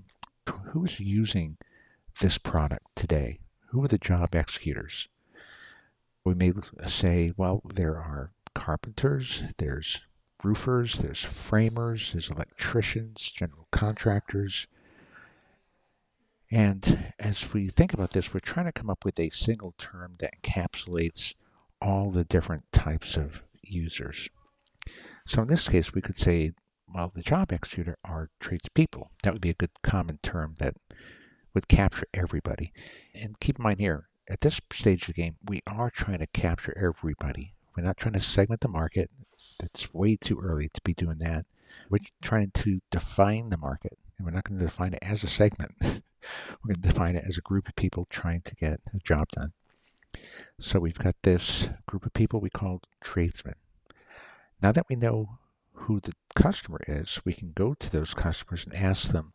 who's 0.67 1.01
using 1.01 1.57
this 2.21 2.39
product 2.39 2.87
today? 2.95 3.41
Who 3.73 3.83
are 3.83 3.89
the 3.89 3.97
job 3.97 4.35
executors? 4.35 5.09
We 6.25 6.35
may 6.35 6.53
say, 6.87 7.33
well, 7.39 7.63
there 7.65 7.97
are 7.97 8.33
carpenters, 8.55 9.45
there's 9.57 10.03
roofers, 10.45 10.97
there's 10.99 11.25
framers, 11.25 12.13
there's 12.13 12.29
electricians, 12.29 13.33
general 13.33 13.69
contractors. 13.73 14.67
And 16.51 17.15
as 17.19 17.55
we 17.55 17.71
think 17.71 17.95
about 17.95 18.11
this, 18.11 18.35
we're 18.35 18.41
trying 18.41 18.67
to 18.67 18.73
come 18.73 18.91
up 18.91 19.07
with 19.07 19.19
a 19.19 19.31
single 19.31 19.75
term 19.79 20.17
that 20.19 20.35
encapsulates 20.43 21.35
all 21.81 22.11
the 22.11 22.25
different 22.25 22.71
types 22.73 23.17
of 23.17 23.41
users. 23.63 24.29
So 25.27 25.41
in 25.41 25.49
this 25.49 25.67
case, 25.67 25.95
we 25.95 26.03
could 26.03 26.19
say 26.19 26.53
well, 26.93 27.11
the 27.15 27.23
job 27.23 27.53
executor 27.53 27.97
are 28.05 28.29
tradespeople. 28.39 29.11
That 29.23 29.33
would 29.33 29.41
be 29.41 29.49
a 29.49 29.55
good 29.55 29.71
common 29.83 30.19
term 30.23 30.57
that 30.59 30.75
would 31.55 31.69
capture 31.69 32.07
everybody. 32.15 32.73
And 33.15 33.39
keep 33.41 33.59
in 33.59 33.63
mind 33.63 33.81
here, 33.81 34.09
at 34.29 34.41
this 34.41 34.61
stage 34.73 35.03
of 35.03 35.15
the 35.15 35.23
game, 35.23 35.37
we 35.45 35.61
are 35.67 35.91
trying 35.91 36.19
to 36.19 36.27
capture 36.27 36.77
everybody. 36.77 37.55
We're 37.77 37.83
not 37.83 37.97
trying 37.97 38.15
to 38.15 38.21
segment 38.21 38.61
the 38.61 38.69
market. 38.69 39.11
That's 39.59 39.93
way 39.93 40.17
too 40.17 40.39
early 40.41 40.69
to 40.73 40.81
be 40.83 40.95
doing 40.95 41.19
that. 41.19 41.47
We're 41.91 41.99
trying 42.21 42.51
to 42.53 42.81
define 42.91 43.49
the 43.49 43.59
market, 43.59 43.99
and 44.17 44.27
we're 44.27 44.33
not 44.33 44.45
going 44.45 44.59
to 44.59 44.65
define 44.65 44.95
it 44.95 45.03
as 45.03 45.25
a 45.25 45.27
segment. 45.27 45.73
we're 45.83 46.69
going 46.75 46.83
to 46.83 46.89
define 46.89 47.17
it 47.17 47.25
as 47.27 47.39
a 47.39 47.43
group 47.43 47.69
of 47.69 47.77
people 47.77 48.07
trying 48.11 48.43
to 48.43 48.55
get 48.55 48.81
a 48.95 48.99
job 48.99 49.29
done. 49.31 49.53
So 50.61 50.79
we've 50.79 50.99
got 50.99 51.17
this 51.23 51.71
group 51.87 52.07
of 52.07 52.13
people 52.13 52.41
we 52.41 52.51
call 52.51 52.83
tradesmen. 53.03 53.55
Now 54.63 54.73
that 54.73 54.87
we 54.89 54.97
know 54.97 55.39
who 55.73 56.01
the 56.01 56.13
customer 56.35 56.81
is, 56.87 57.21
we 57.25 57.33
can 57.33 57.53
go 57.55 57.75
to 57.75 57.91
those 57.91 58.15
customers 58.15 58.65
and 58.65 58.75
ask 58.75 59.09
them, 59.09 59.33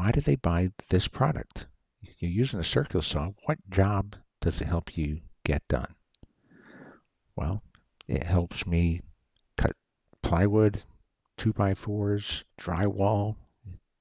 why 0.00 0.10
did 0.10 0.24
they 0.24 0.36
buy 0.36 0.70
this 0.88 1.08
product? 1.08 1.66
You're 2.00 2.30
using 2.30 2.58
a 2.58 2.64
circular 2.64 3.02
saw. 3.02 3.32
What 3.44 3.58
job 3.68 4.16
does 4.40 4.58
it 4.58 4.66
help 4.66 4.96
you 4.96 5.20
get 5.44 5.68
done? 5.68 5.94
Well, 7.36 7.62
it 8.08 8.22
helps 8.22 8.66
me 8.66 9.02
cut 9.58 9.76
plywood, 10.22 10.84
two 11.36 11.52
by 11.52 11.74
fours, 11.74 12.44
drywall. 12.58 13.36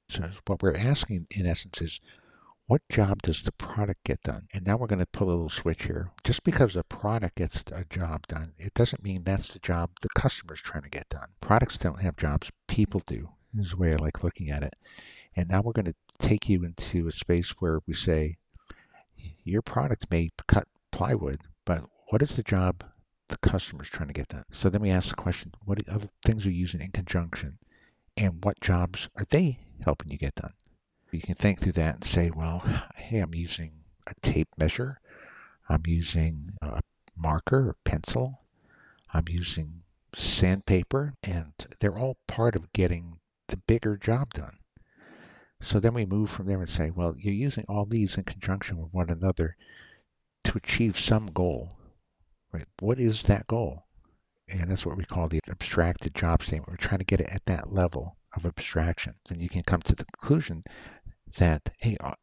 So 0.07 0.29
what 0.47 0.63
we're 0.63 0.77
asking 0.77 1.27
in 1.31 1.45
essence 1.45 1.81
is, 1.81 1.99
what 2.67 2.81
job 2.87 3.21
does 3.21 3.41
the 3.41 3.51
product 3.51 4.05
get 4.05 4.23
done? 4.23 4.47
And 4.53 4.65
now 4.65 4.77
we're 4.77 4.87
going 4.87 4.99
to 4.99 5.05
pull 5.05 5.27
a 5.27 5.31
little 5.31 5.49
switch 5.49 5.83
here. 5.83 6.11
Just 6.23 6.45
because 6.45 6.77
a 6.77 6.83
product 6.83 7.35
gets 7.35 7.61
a 7.73 7.83
job 7.89 8.25
done, 8.27 8.53
it 8.57 8.73
doesn't 8.73 9.03
mean 9.03 9.25
that's 9.25 9.51
the 9.51 9.59
job 9.59 9.89
the 10.01 10.07
customer's 10.15 10.61
trying 10.61 10.83
to 10.83 10.89
get 10.89 11.09
done. 11.09 11.27
Products 11.41 11.75
don't 11.75 12.01
have 12.01 12.15
jobs, 12.15 12.51
people 12.69 13.01
do, 13.05 13.27
is 13.59 13.71
the 13.71 13.77
way 13.77 13.91
I 13.91 13.97
like 13.97 14.23
looking 14.23 14.49
at 14.49 14.63
it. 14.63 14.75
And 15.39 15.49
now 15.49 15.61
we're 15.61 15.71
going 15.71 15.85
to 15.85 15.95
take 16.17 16.49
you 16.49 16.65
into 16.65 17.07
a 17.07 17.13
space 17.13 17.51
where 17.59 17.79
we 17.87 17.93
say, 17.93 18.35
your 19.45 19.61
product 19.61 20.11
may 20.11 20.31
cut 20.49 20.67
plywood, 20.91 21.39
but 21.63 21.85
what 22.09 22.21
is 22.21 22.35
the 22.35 22.43
job 22.43 22.83
the 23.29 23.37
customer's 23.37 23.87
trying 23.87 24.09
to 24.09 24.13
get 24.13 24.27
done? 24.27 24.43
So 24.51 24.67
then 24.67 24.81
we 24.81 24.89
ask 24.89 25.07
the 25.07 25.15
question, 25.15 25.53
what 25.63 25.87
other 25.87 26.09
things 26.25 26.45
are 26.45 26.49
you 26.49 26.59
using 26.59 26.81
in 26.81 26.91
conjunction? 26.91 27.57
And 28.17 28.43
what 28.43 28.59
jobs 28.59 29.07
are 29.15 29.25
they 29.29 29.59
helping 29.81 30.11
you 30.11 30.17
get 30.17 30.35
done? 30.35 30.51
You 31.09 31.21
can 31.21 31.35
think 31.35 31.61
through 31.61 31.71
that 31.71 31.95
and 31.95 32.03
say, 32.03 32.31
well, 32.35 32.59
hey, 32.97 33.19
I'm 33.19 33.33
using 33.33 33.71
a 34.07 34.13
tape 34.21 34.49
measure. 34.57 34.99
I'm 35.69 35.83
using 35.85 36.51
a 36.61 36.81
marker 37.15 37.69
or 37.69 37.77
pencil. 37.85 38.41
I'm 39.13 39.29
using 39.29 39.83
sandpaper, 40.13 41.13
and 41.23 41.53
they're 41.79 41.97
all 41.97 42.17
part 42.27 42.57
of 42.57 42.73
getting 42.73 43.19
the 43.47 43.55
bigger 43.55 43.95
job 43.95 44.33
done. 44.33 44.58
So 45.61 45.79
then 45.79 45.93
we 45.93 46.05
move 46.05 46.29
from 46.29 46.47
there 46.47 46.59
and 46.59 46.69
say, 46.69 46.89
well, 46.89 47.15
you're 47.17 47.33
using 47.33 47.65
all 47.67 47.85
these 47.85 48.17
in 48.17 48.23
conjunction 48.23 48.77
with 48.77 48.93
one 48.93 49.09
another 49.09 49.57
to 50.45 50.57
achieve 50.57 50.97
some 50.97 51.27
goal. 51.27 51.77
Right? 52.51 52.65
What 52.79 52.99
is 52.99 53.23
that 53.23 53.47
goal? 53.47 53.85
And 54.47 54.71
that's 54.71 54.85
what 54.85 54.97
we 54.97 55.05
call 55.05 55.27
the 55.27 55.41
abstracted 55.49 56.15
job 56.15 56.41
statement. 56.41 56.69
We're 56.69 56.77
trying 56.77 56.99
to 56.99 57.05
get 57.05 57.21
it 57.21 57.29
at 57.29 57.45
that 57.45 57.73
level 57.73 58.17
of 58.35 58.45
abstraction. 58.45 59.13
Then 59.27 59.39
you 59.39 59.49
can 59.49 59.61
come 59.61 59.81
to 59.81 59.95
the 59.95 60.05
conclusion 60.05 60.63
that, 61.37 61.69
hey, 61.81 61.97
uh, 61.99 62.13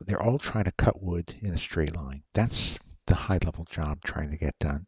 they're 0.00 0.22
all 0.22 0.38
trying 0.38 0.64
to 0.64 0.72
cut 0.72 1.02
wood 1.02 1.34
in 1.40 1.52
a 1.52 1.58
straight 1.58 1.94
line. 1.94 2.22
That's 2.32 2.78
the 3.06 3.14
high 3.14 3.38
level 3.44 3.64
job 3.64 4.02
trying 4.04 4.30
to 4.30 4.36
get 4.36 4.58
done. 4.58 4.86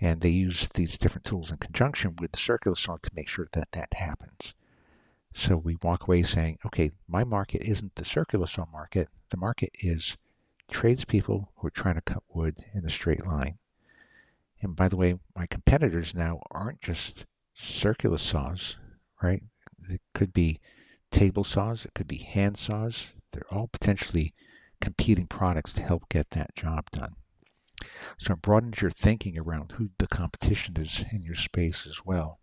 And 0.00 0.20
they 0.20 0.30
use 0.30 0.68
these 0.74 0.98
different 0.98 1.24
tools 1.24 1.50
in 1.50 1.58
conjunction 1.58 2.16
with 2.20 2.32
the 2.32 2.38
circular 2.38 2.74
saw 2.74 2.96
to 2.96 3.10
make 3.14 3.28
sure 3.28 3.48
that 3.52 3.72
that 3.72 3.88
happens. 3.94 4.54
So 5.34 5.56
we 5.56 5.76
walk 5.82 6.04
away 6.06 6.22
saying, 6.22 6.58
okay, 6.66 6.90
my 7.08 7.24
market 7.24 7.62
isn't 7.62 7.94
the 7.94 8.04
circular 8.04 8.46
saw 8.46 8.66
market. 8.70 9.08
The 9.30 9.36
market 9.36 9.70
is 9.80 10.16
tradespeople 10.70 11.52
who 11.56 11.66
are 11.66 11.70
trying 11.70 11.94
to 11.94 12.02
cut 12.02 12.22
wood 12.28 12.64
in 12.74 12.84
a 12.84 12.90
straight 12.90 13.26
line. 13.26 13.58
And 14.60 14.76
by 14.76 14.88
the 14.88 14.96
way, 14.96 15.18
my 15.34 15.46
competitors 15.46 16.14
now 16.14 16.40
aren't 16.50 16.80
just 16.80 17.26
circular 17.54 18.18
saws, 18.18 18.76
right? 19.22 19.42
It 19.90 20.00
could 20.14 20.32
be 20.32 20.60
table 21.10 21.44
saws, 21.44 21.84
it 21.84 21.94
could 21.94 22.08
be 22.08 22.18
hand 22.18 22.56
saws. 22.56 23.12
They're 23.32 23.52
all 23.52 23.68
potentially 23.68 24.34
competing 24.80 25.26
products 25.26 25.72
to 25.74 25.82
help 25.82 26.08
get 26.08 26.30
that 26.30 26.54
job 26.54 26.90
done. 26.90 27.14
So 28.18 28.34
it 28.34 28.42
broadens 28.42 28.80
your 28.80 28.90
thinking 28.90 29.38
around 29.38 29.72
who 29.72 29.90
the 29.98 30.06
competition 30.06 30.76
is 30.76 31.04
in 31.12 31.22
your 31.22 31.34
space 31.34 31.86
as 31.86 32.04
well, 32.04 32.38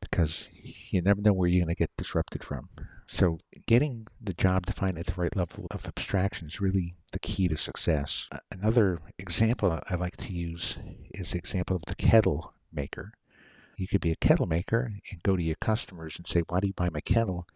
because 0.00 0.48
you 0.52 1.02
never 1.02 1.20
know 1.20 1.32
where 1.32 1.48
you're 1.48 1.64
going 1.64 1.74
to 1.74 1.78
get 1.78 1.96
disrupted 1.96 2.44
from. 2.44 2.68
So 3.06 3.38
getting 3.66 4.06
the 4.20 4.32
job 4.32 4.66
defined 4.66 4.98
at 4.98 5.06
the 5.06 5.20
right 5.20 5.34
level 5.36 5.66
of 5.70 5.86
abstraction 5.86 6.48
is 6.48 6.60
really 6.60 6.96
the 7.12 7.18
key 7.18 7.48
to 7.48 7.56
success. 7.56 8.28
Another 8.50 9.00
example 9.18 9.80
I 9.88 9.94
like 9.94 10.16
to 10.18 10.32
use 10.32 10.78
is 11.12 11.32
the 11.32 11.38
example 11.38 11.76
of 11.76 11.84
the 11.86 11.94
kettle 11.94 12.52
maker. 12.72 13.12
You 13.76 13.86
could 13.86 14.00
be 14.00 14.12
a 14.12 14.16
kettle 14.16 14.46
maker 14.46 14.92
and 15.10 15.22
go 15.22 15.36
to 15.36 15.42
your 15.42 15.56
customers 15.56 16.16
and 16.16 16.26
say, 16.26 16.42
why 16.48 16.60
do 16.60 16.66
you 16.66 16.72
buy 16.72 16.88
my 16.90 17.00
kettle? 17.00 17.46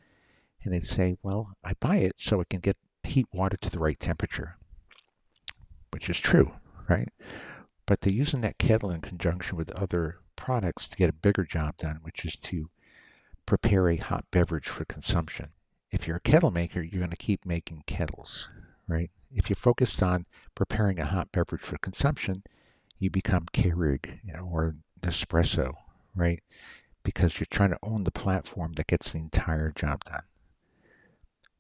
and 0.62 0.72
they'd 0.72 0.84
say, 0.84 1.16
well, 1.22 1.56
I 1.64 1.72
buy 1.80 1.96
it 1.98 2.14
so 2.18 2.40
it 2.40 2.50
can 2.50 2.60
get 2.60 2.76
heat 3.02 3.26
water 3.32 3.56
to 3.56 3.70
the 3.70 3.78
right 3.78 3.98
temperature, 3.98 4.56
which 5.90 6.10
is 6.10 6.18
true, 6.18 6.52
right? 6.88 7.08
But 7.86 8.00
they're 8.00 8.12
using 8.12 8.42
that 8.42 8.58
kettle 8.58 8.90
in 8.90 9.00
conjunction 9.00 9.56
with 9.56 9.70
other 9.72 10.18
products 10.40 10.88
to 10.88 10.96
get 10.96 11.10
a 11.10 11.12
bigger 11.12 11.44
job 11.44 11.76
done, 11.76 12.00
which 12.02 12.24
is 12.24 12.34
to 12.34 12.70
prepare 13.44 13.88
a 13.88 13.96
hot 13.96 14.24
beverage 14.30 14.68
for 14.68 14.84
consumption. 14.86 15.50
If 15.90 16.06
you're 16.06 16.16
a 16.16 16.20
kettle 16.20 16.50
maker, 16.50 16.80
you're 16.82 17.00
going 17.00 17.10
to 17.10 17.16
keep 17.16 17.44
making 17.44 17.84
kettles, 17.86 18.48
right? 18.88 19.10
If 19.30 19.50
you're 19.50 19.56
focused 19.56 20.02
on 20.02 20.26
preparing 20.54 20.98
a 20.98 21.04
hot 21.04 21.30
beverage 21.30 21.60
for 21.60 21.78
consumption, 21.78 22.42
you 22.98 23.10
become 23.10 23.46
Keurig 23.52 24.18
or 24.42 24.76
Nespresso, 25.02 25.74
right? 26.14 26.40
Because 27.02 27.38
you're 27.38 27.46
trying 27.50 27.70
to 27.70 27.78
own 27.82 28.04
the 28.04 28.10
platform 28.10 28.72
that 28.74 28.86
gets 28.86 29.12
the 29.12 29.18
entire 29.18 29.70
job 29.70 30.04
done. 30.04 30.24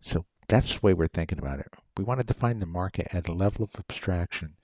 So 0.00 0.24
that's 0.48 0.74
the 0.74 0.80
way 0.82 0.94
we're 0.94 1.06
thinking 1.06 1.38
about 1.38 1.60
it. 1.60 1.68
We 1.96 2.04
want 2.04 2.20
to 2.20 2.26
define 2.26 2.60
the 2.60 2.66
market 2.66 3.14
at 3.14 3.28
a 3.28 3.32
level 3.32 3.64
of 3.64 3.74
abstraction 3.78 4.54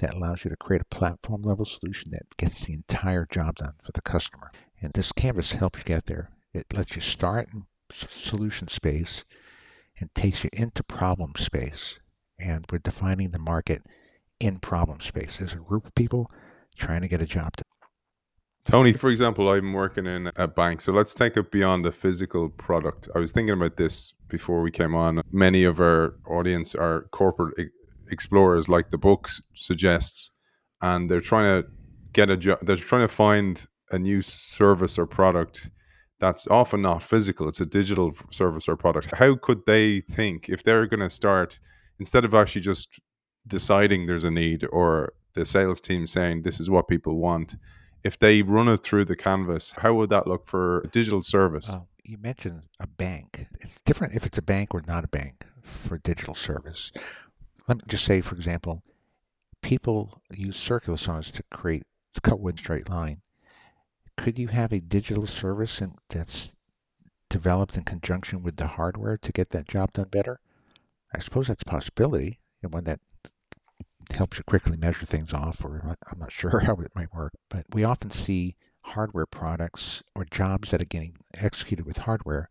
that 0.00 0.14
allows 0.14 0.44
you 0.44 0.50
to 0.50 0.56
create 0.56 0.82
a 0.82 0.94
platform 0.94 1.42
level 1.42 1.64
solution 1.64 2.10
that 2.10 2.36
gets 2.36 2.64
the 2.64 2.72
entire 2.72 3.26
job 3.30 3.56
done 3.56 3.74
for 3.82 3.92
the 3.92 4.02
customer. 4.02 4.50
And 4.80 4.92
this 4.92 5.12
canvas 5.12 5.52
helps 5.52 5.80
you 5.80 5.84
get 5.84 6.06
there. 6.06 6.30
It 6.52 6.66
lets 6.72 6.96
you 6.96 7.02
start 7.02 7.48
in 7.52 7.64
solution 7.92 8.68
space 8.68 9.24
and 9.98 10.12
takes 10.14 10.42
you 10.42 10.50
into 10.52 10.82
problem 10.82 11.32
space. 11.36 11.98
And 12.38 12.64
we're 12.70 12.78
defining 12.78 13.30
the 13.30 13.38
market 13.38 13.82
in 14.40 14.58
problem 14.58 15.00
space. 15.00 15.38
There's 15.38 15.52
a 15.52 15.56
group 15.56 15.86
of 15.86 15.94
people 15.94 16.30
trying 16.76 17.02
to 17.02 17.08
get 17.08 17.20
a 17.20 17.26
job 17.26 17.56
done. 17.56 17.64
Tony, 18.64 18.92
for 18.92 19.10
example, 19.10 19.50
I'm 19.50 19.72
working 19.72 20.06
in 20.06 20.30
a 20.36 20.46
bank. 20.46 20.80
So 20.80 20.92
let's 20.92 21.14
take 21.14 21.36
it 21.36 21.50
beyond 21.50 21.84
the 21.84 21.92
physical 21.92 22.48
product. 22.50 23.08
I 23.14 23.18
was 23.18 23.32
thinking 23.32 23.54
about 23.54 23.76
this 23.76 24.12
before 24.28 24.62
we 24.62 24.70
came 24.70 24.94
on. 24.94 25.22
Many 25.32 25.64
of 25.64 25.80
our 25.80 26.14
audience 26.26 26.74
are 26.74 27.02
corporate 27.10 27.70
explorers, 28.10 28.68
like 28.68 28.90
the 28.90 28.98
book 28.98 29.28
suggests, 29.54 30.30
and 30.82 31.10
they're 31.10 31.20
trying 31.20 31.62
to 31.62 31.68
get 32.12 32.30
a 32.30 32.36
job. 32.36 32.58
They're 32.62 32.76
trying 32.76 33.02
to 33.02 33.08
find 33.08 33.66
a 33.90 33.98
new 33.98 34.22
service 34.22 34.98
or 34.98 35.06
product 35.06 35.70
that's 36.20 36.46
often 36.48 36.82
not 36.82 37.02
physical. 37.02 37.48
It's 37.48 37.60
a 37.60 37.66
digital 37.66 38.12
service 38.30 38.68
or 38.68 38.76
product. 38.76 39.14
How 39.14 39.36
could 39.36 39.64
they 39.66 40.00
think 40.00 40.48
if 40.48 40.62
they're 40.62 40.86
going 40.86 41.00
to 41.00 41.10
start 41.10 41.58
instead 41.98 42.24
of 42.24 42.34
actually 42.34 42.60
just 42.60 43.00
deciding 43.46 44.06
there's 44.06 44.24
a 44.24 44.30
need 44.30 44.66
or 44.70 45.14
the 45.34 45.46
sales 45.46 45.80
team 45.80 46.06
saying 46.06 46.42
this 46.42 46.60
is 46.60 46.68
what 46.68 46.88
people 46.88 47.18
want? 47.18 47.56
if 48.02 48.18
they 48.18 48.42
run 48.42 48.68
it 48.68 48.82
through 48.82 49.04
the 49.04 49.16
canvas, 49.16 49.72
how 49.76 49.94
would 49.94 50.10
that 50.10 50.26
look 50.26 50.46
for 50.46 50.80
a 50.80 50.88
digital 50.88 51.22
service? 51.22 51.74
You 52.04 52.18
mentioned 52.18 52.62
a 52.80 52.86
bank. 52.86 53.46
It's 53.60 53.80
different 53.84 54.14
if 54.14 54.26
it's 54.26 54.38
a 54.38 54.42
bank 54.42 54.74
or 54.74 54.82
not 54.86 55.04
a 55.04 55.08
bank 55.08 55.44
for 55.62 55.98
digital 55.98 56.34
service. 56.34 56.92
Let 57.68 57.78
me 57.78 57.84
just 57.86 58.04
say, 58.04 58.20
for 58.20 58.34
example, 58.34 58.82
people 59.62 60.22
use 60.30 60.56
circular 60.56 60.96
saws 60.96 61.30
to 61.32 61.42
create 61.50 61.84
to 62.14 62.20
cut 62.20 62.40
one 62.40 62.56
straight 62.56 62.88
line. 62.88 63.22
Could 64.16 64.38
you 64.38 64.48
have 64.48 64.72
a 64.72 64.80
digital 64.80 65.26
service 65.26 65.80
in, 65.80 65.94
that's 66.08 66.54
developed 67.28 67.76
in 67.76 67.84
conjunction 67.84 68.42
with 68.42 68.56
the 68.56 68.66
hardware 68.66 69.16
to 69.18 69.32
get 69.32 69.50
that 69.50 69.68
job 69.68 69.92
done 69.92 70.08
better? 70.08 70.40
I 71.14 71.18
suppose 71.18 71.48
that's 71.48 71.62
a 71.62 71.70
possibility, 71.70 72.40
and 72.62 72.72
one 72.72 72.84
that 72.84 73.00
helps 74.12 74.38
you 74.38 74.44
quickly 74.44 74.76
measure 74.76 75.06
things 75.06 75.32
off, 75.32 75.64
or 75.64 75.96
I'm 76.10 76.18
not 76.18 76.32
sure 76.32 76.60
how 76.64 76.74
it 76.76 76.94
might 76.94 77.12
work. 77.14 77.32
But 77.48 77.66
we 77.72 77.84
often 77.84 78.10
see 78.10 78.56
hardware 78.82 79.26
products 79.26 80.02
or 80.14 80.24
jobs 80.24 80.70
that 80.70 80.82
are 80.82 80.86
getting 80.86 81.16
executed 81.34 81.86
with 81.86 81.98
hardware 81.98 82.48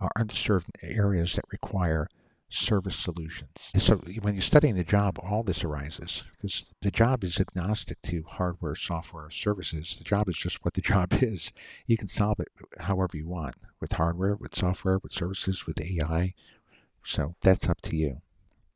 are 0.00 0.10
underserved 0.16 0.66
areas 0.82 1.34
that 1.34 1.44
require 1.50 2.08
service 2.54 2.96
solutions. 2.96 3.70
So 3.76 3.96
when 4.22 4.34
you're 4.34 4.42
studying 4.42 4.76
the 4.76 4.84
job, 4.84 5.18
all 5.22 5.42
this 5.42 5.64
arises 5.64 6.24
because 6.32 6.74
the 6.82 6.90
job 6.90 7.24
is 7.24 7.40
agnostic 7.40 8.00
to 8.02 8.24
hardware, 8.26 8.74
software, 8.74 9.30
services. 9.30 9.96
The 9.98 10.04
job 10.04 10.28
is 10.28 10.36
just 10.36 10.64
what 10.64 10.74
the 10.74 10.80
job 10.92 11.12
is. 11.12 11.52
You 11.86 11.96
can 11.96 12.08
solve 12.08 12.40
it 12.40 12.48
however 12.78 13.16
you 13.16 13.28
want 13.28 13.56
with 13.80 13.92
hardware, 13.92 14.36
with 14.36 14.54
software, 14.54 14.98
with 15.02 15.12
services, 15.12 15.66
with 15.66 15.80
AI. 15.80 16.34
So 17.04 17.34
that's 17.42 17.68
up 17.68 17.80
to 17.82 17.96
you 17.96 18.20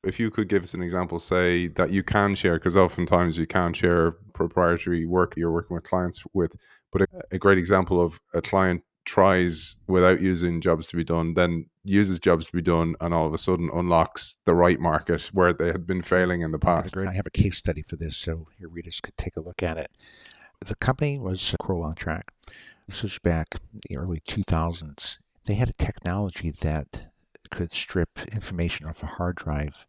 if 0.04 0.20
you 0.20 0.30
could 0.30 0.48
give 0.48 0.62
us 0.62 0.74
an 0.74 0.82
example, 0.82 1.18
say 1.18 1.68
that 1.68 1.90
you 1.90 2.02
can 2.02 2.34
share, 2.34 2.54
because 2.54 2.76
oftentimes 2.76 3.36
you 3.36 3.46
can't 3.46 3.76
share 3.76 4.12
proprietary 4.32 5.06
work 5.06 5.34
that 5.34 5.40
you're 5.40 5.50
working 5.50 5.74
with 5.74 5.84
clients 5.84 6.24
with, 6.32 6.54
but 6.92 7.02
a, 7.02 7.06
a, 7.32 7.38
great 7.38 7.58
example 7.58 8.00
of 8.00 8.20
a 8.32 8.40
client 8.40 8.82
tries 9.08 9.76
without 9.86 10.20
using 10.20 10.60
jobs 10.60 10.86
to 10.86 10.96
be 10.96 11.04
done, 11.04 11.34
then 11.34 11.66
uses 11.82 12.20
jobs 12.20 12.46
to 12.46 12.52
be 12.52 12.62
done, 12.62 12.94
and 13.00 13.14
all 13.14 13.26
of 13.26 13.32
a 13.32 13.38
sudden 13.38 13.70
unlocks 13.72 14.36
the 14.44 14.54
right 14.54 14.78
market 14.78 15.22
where 15.32 15.52
they 15.52 15.68
had 15.68 15.86
been 15.86 16.02
failing 16.02 16.42
in 16.42 16.52
the 16.52 16.58
past. 16.58 16.96
I 16.96 17.12
have 17.12 17.26
a 17.26 17.30
case 17.30 17.56
study 17.56 17.82
for 17.82 17.96
this, 17.96 18.16
so 18.16 18.48
your 18.58 18.68
readers 18.68 19.00
could 19.00 19.16
take 19.16 19.36
a 19.36 19.40
look 19.40 19.62
at 19.62 19.78
it. 19.78 19.90
The 20.64 20.74
company 20.76 21.18
was 21.18 21.56
Kroll 21.60 21.84
Ontrack. 21.84 22.24
This 22.86 23.02
was 23.02 23.18
back 23.18 23.54
in 23.72 23.80
the 23.88 23.96
early 23.96 24.20
2000s. 24.20 25.18
They 25.46 25.54
had 25.54 25.70
a 25.70 25.84
technology 25.84 26.52
that 26.60 27.04
could 27.50 27.72
strip 27.72 28.18
information 28.30 28.86
off 28.86 29.02
a 29.02 29.06
hard 29.06 29.36
drive 29.36 29.86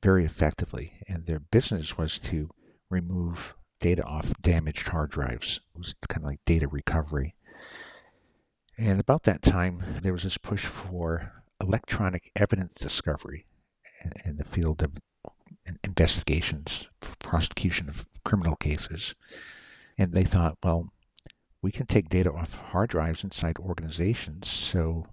very 0.00 0.24
effectively, 0.24 0.92
and 1.08 1.26
their 1.26 1.40
business 1.40 1.98
was 1.98 2.18
to 2.20 2.50
remove 2.88 3.54
data 3.80 4.04
off 4.04 4.32
damaged 4.40 4.88
hard 4.88 5.10
drives. 5.10 5.60
It 5.74 5.78
was 5.78 5.94
kind 6.08 6.22
of 6.22 6.28
like 6.28 6.40
data 6.44 6.68
recovery. 6.68 7.34
And 8.76 8.98
about 8.98 9.22
that 9.24 9.42
time, 9.42 9.82
there 10.02 10.12
was 10.12 10.24
this 10.24 10.38
push 10.38 10.64
for 10.64 11.32
electronic 11.60 12.30
evidence 12.34 12.74
discovery 12.74 13.46
in 14.24 14.36
the 14.36 14.44
field 14.44 14.82
of 14.82 14.92
investigations 15.82 16.88
for 17.00 17.14
prosecution 17.16 17.88
of 17.88 18.06
criminal 18.24 18.56
cases. 18.56 19.14
And 19.96 20.12
they 20.12 20.24
thought, 20.24 20.58
well, 20.62 20.92
we 21.62 21.70
can 21.70 21.86
take 21.86 22.08
data 22.08 22.32
off 22.32 22.54
hard 22.54 22.90
drives 22.90 23.24
inside 23.24 23.58
organizations, 23.58 24.48
so 24.48 25.06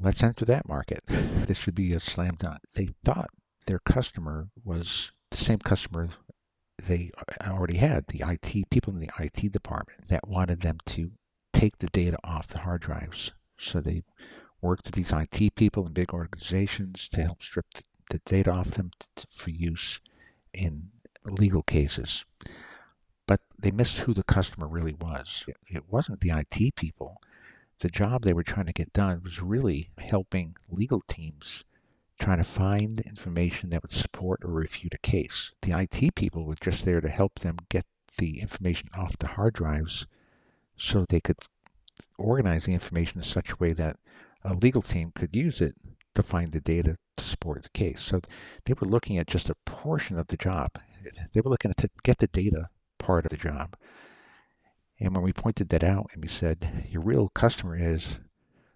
let's 0.00 0.22
enter 0.22 0.44
that 0.46 0.68
market. 0.68 1.02
This 1.46 1.58
should 1.58 1.74
be 1.74 1.92
a 1.92 2.00
slam 2.00 2.36
dunk. 2.38 2.60
They 2.74 2.90
thought 3.04 3.30
their 3.66 3.80
customer 3.80 4.48
was 4.64 5.10
the 5.30 5.36
same 5.36 5.58
customer 5.58 6.08
they 6.86 7.10
already 7.42 7.76
had, 7.76 8.06
the 8.06 8.22
IT 8.26 8.70
people 8.70 8.94
in 8.94 9.00
the 9.00 9.10
IT 9.18 9.52
department 9.52 10.06
that 10.08 10.28
wanted 10.28 10.60
them 10.60 10.78
to 10.86 11.10
take 11.52 11.78
the 11.78 11.88
data 11.88 12.18
off 12.24 12.48
the 12.48 12.58
hard 12.58 12.80
drives. 12.80 13.32
So 13.58 13.80
they 13.80 14.02
worked 14.60 14.86
with 14.86 14.94
these 14.94 15.12
IT 15.12 15.54
people 15.54 15.86
in 15.86 15.92
big 15.92 16.12
organizations 16.12 17.08
to 17.10 17.22
help 17.22 17.42
strip 17.42 17.66
the, 18.10 18.18
data 18.24 18.50
off 18.50 18.72
them 18.72 18.90
for 19.28 19.50
use 19.50 20.00
in 20.52 20.90
legal 21.24 21.62
cases. 21.62 22.24
But 23.26 23.40
they 23.58 23.70
missed 23.70 23.98
who 23.98 24.14
the 24.14 24.24
customer 24.24 24.66
really 24.66 24.94
was. 24.94 25.44
It, 25.46 25.56
it 25.68 25.88
wasn't 25.88 26.20
the 26.20 26.30
IT 26.30 26.74
people. 26.74 27.20
The 27.78 27.88
job 27.88 28.22
they 28.22 28.32
were 28.32 28.42
trying 28.42 28.66
to 28.66 28.72
get 28.72 28.92
done 28.92 29.22
was 29.22 29.40
really 29.40 29.90
helping 29.98 30.56
legal 30.68 31.00
teams 31.02 31.64
trying 32.20 32.38
to 32.38 32.44
find 32.44 33.00
information 33.00 33.70
that 33.70 33.82
would 33.82 33.92
support 33.92 34.44
or 34.44 34.50
refute 34.52 34.92
a 34.92 34.98
case. 34.98 35.52
The 35.62 35.78
IT 35.78 36.14
people 36.14 36.44
were 36.44 36.56
just 36.60 36.84
there 36.84 37.00
to 37.00 37.08
help 37.08 37.38
them 37.38 37.56
get 37.70 37.86
the 38.18 38.40
information 38.40 38.90
off 38.94 39.16
the 39.18 39.28
hard 39.28 39.54
drives 39.54 40.06
so 40.80 41.04
they 41.08 41.20
could 41.20 41.36
organize 42.18 42.64
the 42.64 42.72
information 42.72 43.18
in 43.18 43.24
such 43.24 43.52
a 43.52 43.56
way 43.56 43.72
that 43.74 43.96
a 44.44 44.54
legal 44.54 44.82
team 44.82 45.12
could 45.14 45.36
use 45.36 45.60
it 45.60 45.74
to 46.14 46.22
find 46.22 46.50
the 46.52 46.60
data 46.60 46.96
to 47.16 47.24
support 47.24 47.62
the 47.62 47.68
case. 47.70 48.00
So 48.00 48.20
they 48.64 48.72
were 48.72 48.86
looking 48.86 49.18
at 49.18 49.26
just 49.26 49.50
a 49.50 49.56
portion 49.66 50.18
of 50.18 50.26
the 50.28 50.36
job. 50.36 50.70
They 51.32 51.40
were 51.42 51.50
looking 51.50 51.72
to 51.76 51.90
get 52.02 52.18
the 52.18 52.26
data 52.28 52.68
part 52.98 53.26
of 53.26 53.30
the 53.30 53.36
job. 53.36 53.76
And 54.98 55.14
when 55.14 55.22
we 55.24 55.32
pointed 55.32 55.68
that 55.68 55.84
out 55.84 56.10
and 56.12 56.22
we 56.22 56.28
said, 56.28 56.86
your 56.88 57.02
real 57.02 57.28
customer 57.34 57.76
is 57.76 58.18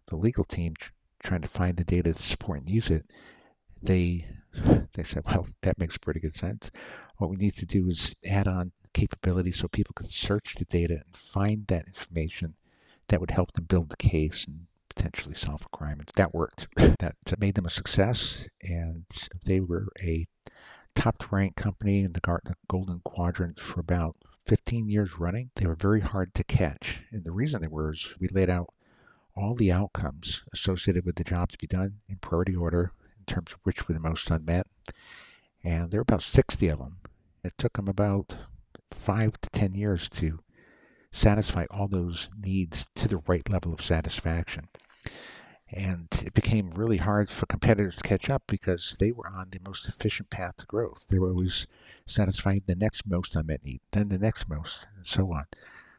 the 0.07 0.17
legal 0.17 0.45
team 0.45 0.75
trying 1.23 1.43
to 1.43 1.49
find 1.49 1.77
the 1.77 1.85
data 1.85 2.13
to 2.13 2.23
support 2.23 2.61
and 2.61 2.71
use 2.71 2.91
it, 2.91 3.07
they 3.83 4.27
they 4.95 5.03
said, 5.03 5.25
well, 5.27 5.47
that 5.63 5.79
makes 5.79 5.99
pretty 5.99 6.21
good 6.21 6.35
sense. 6.35 6.71
What 7.17 7.31
we 7.31 7.37
need 7.37 7.57
to 7.57 7.67
do 7.67 7.89
is 7.89 8.15
add 8.25 8.47
on 8.47 8.73
capability 8.95 9.53
so 9.53 9.69
people 9.69 9.93
can 9.95 10.09
search 10.09 10.55
the 10.55 10.65
data 10.65 10.95
and 10.95 11.17
find 11.17 11.67
that 11.67 11.87
information 11.87 12.55
that 13.09 13.21
would 13.21 13.33
help 13.33 13.53
them 13.53 13.65
build 13.65 13.91
the 13.91 13.97
case 13.97 14.47
and 14.47 14.67
potentially 14.89 15.35
solve 15.35 15.67
a 15.67 15.77
crime. 15.77 15.99
And 15.99 16.11
that 16.15 16.35
worked. 16.35 16.69
that 16.77 17.17
made 17.39 17.55
them 17.55 17.67
a 17.67 17.71
success, 17.71 18.49
and 18.63 19.05
they 19.45 19.61
were 19.61 19.89
a 20.03 20.27
top 20.95 21.31
ranked 21.33 21.57
company 21.57 22.01
in 22.01 22.13
the 22.13 22.41
Golden 22.69 23.01
Quadrant 23.05 23.59
for 23.61 23.81
about 23.81 24.17
15 24.47 24.89
years 24.89 25.19
running. 25.19 25.51
They 25.57 25.67
were 25.67 25.75
very 25.75 26.01
hard 26.01 26.35
to 26.35 26.45
catch. 26.45 27.01
And 27.11 27.25
the 27.25 27.33
reason 27.33 27.61
they 27.61 27.69
were 27.69 27.93
is 27.93 28.15
we 28.21 28.29
laid 28.29 28.49
out 28.49 28.73
all 29.37 29.55
the 29.55 29.73
outcomes 29.73 30.45
associated 30.53 31.05
with 31.05 31.17
the 31.17 31.25
job 31.25 31.51
to 31.51 31.59
be 31.59 31.67
done 31.67 32.01
in 32.09 32.17
priority 32.17 32.55
order 32.55 32.93
in 33.19 33.25
terms 33.25 33.53
of 33.53 33.59
which 33.65 33.89
were 33.89 33.95
the 33.95 34.01
most 34.01 34.31
unmet. 34.31 34.67
And 35.65 35.91
there 35.91 35.99
were 35.99 36.03
about 36.03 36.23
60 36.23 36.69
of 36.69 36.79
them. 36.79 36.99
It 37.43 37.55
took 37.59 37.75
them 37.75 37.89
about 37.89 38.37
five 38.95 39.41
to 39.41 39.51
10 39.51 39.73
years 39.73 40.09
to 40.11 40.41
satisfy 41.13 41.67
all 41.71 41.89
those 41.89 42.31
needs 42.39 42.87
to 42.97 43.09
the 43.09 43.23
right 43.27 43.49
level 43.49 43.73
of 43.73 43.83
satisfaction. 43.83 44.69
And 45.71 46.09
it 46.25 46.35
became 46.35 46.71
really 46.71 46.99
hard 46.99 47.29
for 47.29 47.47
competitors 47.47 47.97
to 47.97 48.03
catch 48.03 48.31
up 48.31 48.43
because 48.47 48.97
they 48.99 49.13
were 49.13 49.27
on 49.27 49.49
the 49.51 49.61
most 49.65 49.89
efficient 49.89 50.31
path 50.31 50.57
to 50.57 50.67
growth. 50.67 51.05
They 51.09 51.19
were 51.19 51.31
always 51.31 51.67
satisfying 52.07 52.63
the 52.67 52.77
next 52.77 53.07
most 53.07 53.35
unmet 53.35 53.65
need, 53.65 53.81
then 53.91 54.09
the 54.09 54.19
next 54.19 54.49
most, 54.49 54.87
and 54.97 55.07
so 55.07 55.33
on. 55.33 55.47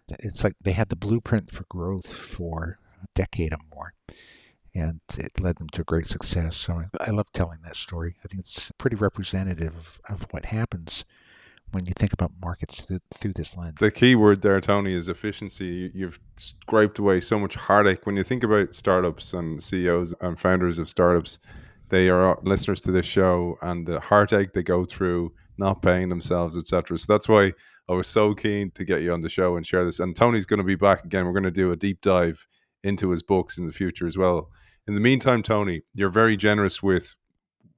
It's 0.07 0.43
like 0.43 0.55
they 0.61 0.73
had 0.73 0.89
the 0.89 0.95
blueprint 0.95 1.51
for 1.51 1.65
growth 1.69 2.13
for 2.13 2.79
a 3.03 3.07
decade 3.15 3.53
or 3.53 3.59
more 3.73 3.93
and 4.75 4.99
it 5.17 5.39
led 5.39 5.55
them 5.57 5.69
to 5.69 5.83
great 5.85 6.05
success. 6.05 6.57
So 6.57 6.83
I 6.99 7.11
love 7.11 7.31
telling 7.31 7.59
that 7.63 7.77
story. 7.77 8.17
I 8.23 8.27
think 8.27 8.41
it's 8.41 8.71
pretty 8.77 8.97
representative 8.97 9.73
of, 9.73 9.99
of 10.09 10.27
what 10.31 10.45
happens 10.45 11.05
when 11.75 11.85
you 11.85 11.93
think 11.97 12.13
about 12.13 12.31
markets 12.41 12.79
through, 12.79 12.99
through, 13.15 13.33
this 13.33 13.57
lens. 13.57 13.75
The 13.79 13.91
key 13.91 14.15
word 14.15 14.41
there, 14.41 14.61
Tony, 14.61 14.95
is 14.95 15.09
efficiency. 15.09 15.91
You've 15.93 16.17
scraped 16.37 16.99
away 16.99 17.19
so 17.19 17.37
much 17.37 17.55
heartache. 17.55 18.05
When 18.05 18.15
you 18.15 18.23
think 18.23 18.45
about 18.45 18.73
startups 18.73 19.33
and 19.33 19.61
CEOs 19.61 20.13
and 20.21 20.39
founders 20.39 20.79
of 20.79 20.87
startups, 20.87 21.39
they 21.89 22.07
are 22.07 22.39
listeners 22.43 22.79
to 22.81 22.93
this 22.93 23.05
show 23.05 23.57
and 23.61 23.85
the 23.85 23.99
heartache 23.99 24.53
they 24.53 24.63
go 24.63 24.85
through 24.85 25.33
not 25.57 25.81
paying 25.81 26.07
themselves, 26.07 26.57
etc. 26.57 26.97
So 26.97 27.11
that's 27.11 27.27
why 27.27 27.51
I 27.89 27.93
was 27.93 28.07
so 28.07 28.33
keen 28.33 28.71
to 28.71 28.85
get 28.85 29.01
you 29.01 29.11
on 29.11 29.19
the 29.19 29.27
show 29.27 29.57
and 29.57 29.67
share 29.67 29.83
this. 29.83 29.99
And 29.99 30.15
Tony's 30.15 30.45
going 30.45 30.59
to 30.59 30.63
be 30.63 30.75
back 30.75 31.03
again. 31.03 31.25
We're 31.25 31.33
going 31.33 31.43
to 31.43 31.51
do 31.51 31.73
a 31.73 31.75
deep 31.75 31.99
dive 31.99 32.47
into 32.85 33.09
his 33.09 33.21
books 33.21 33.57
in 33.57 33.67
the 33.67 33.73
future 33.73 34.07
as 34.07 34.17
well. 34.17 34.49
In 34.87 34.93
the 34.93 35.01
meantime, 35.01 35.43
Tony, 35.43 35.81
you're 35.93 36.07
very 36.07 36.37
generous 36.37 36.81
with 36.81 37.13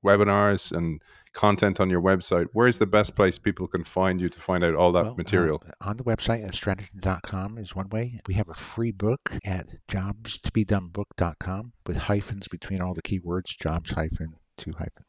webinars 0.06 0.72
and 0.72 1.02
content 1.38 1.80
on 1.80 1.90
your 1.90 2.02
website. 2.02 2.48
Where's 2.52 2.80
the 2.80 2.88
best 2.88 3.16
place 3.16 3.38
people 3.38 3.68
can 3.68 3.84
find 3.84 4.20
you 4.20 4.28
to 4.28 4.40
find 4.40 4.64
out 4.64 4.74
all 4.74 4.92
that 4.94 5.06
well, 5.06 5.16
material? 5.16 5.64
Uh, 5.66 5.90
on 5.90 5.98
the 5.98 6.04
website 6.04 6.44
at 6.44 6.54
strategyn.com 6.54 7.60
is 7.60 7.76
one 7.76 7.90
way. 7.90 8.20
We 8.28 8.34
have 8.34 8.50
a 8.50 8.56
free 8.56 8.92
book 8.92 9.22
at 9.46 9.76
jobstobedonebook.com 9.88 11.74
with 11.86 11.98
hyphens 11.98 12.48
between 12.48 12.82
all 12.82 12.96
the 12.96 13.04
keywords, 13.04 13.58
jobs 13.58 13.92
hyphen, 13.92 14.34
to 14.58 14.72
hyphen, 14.72 15.06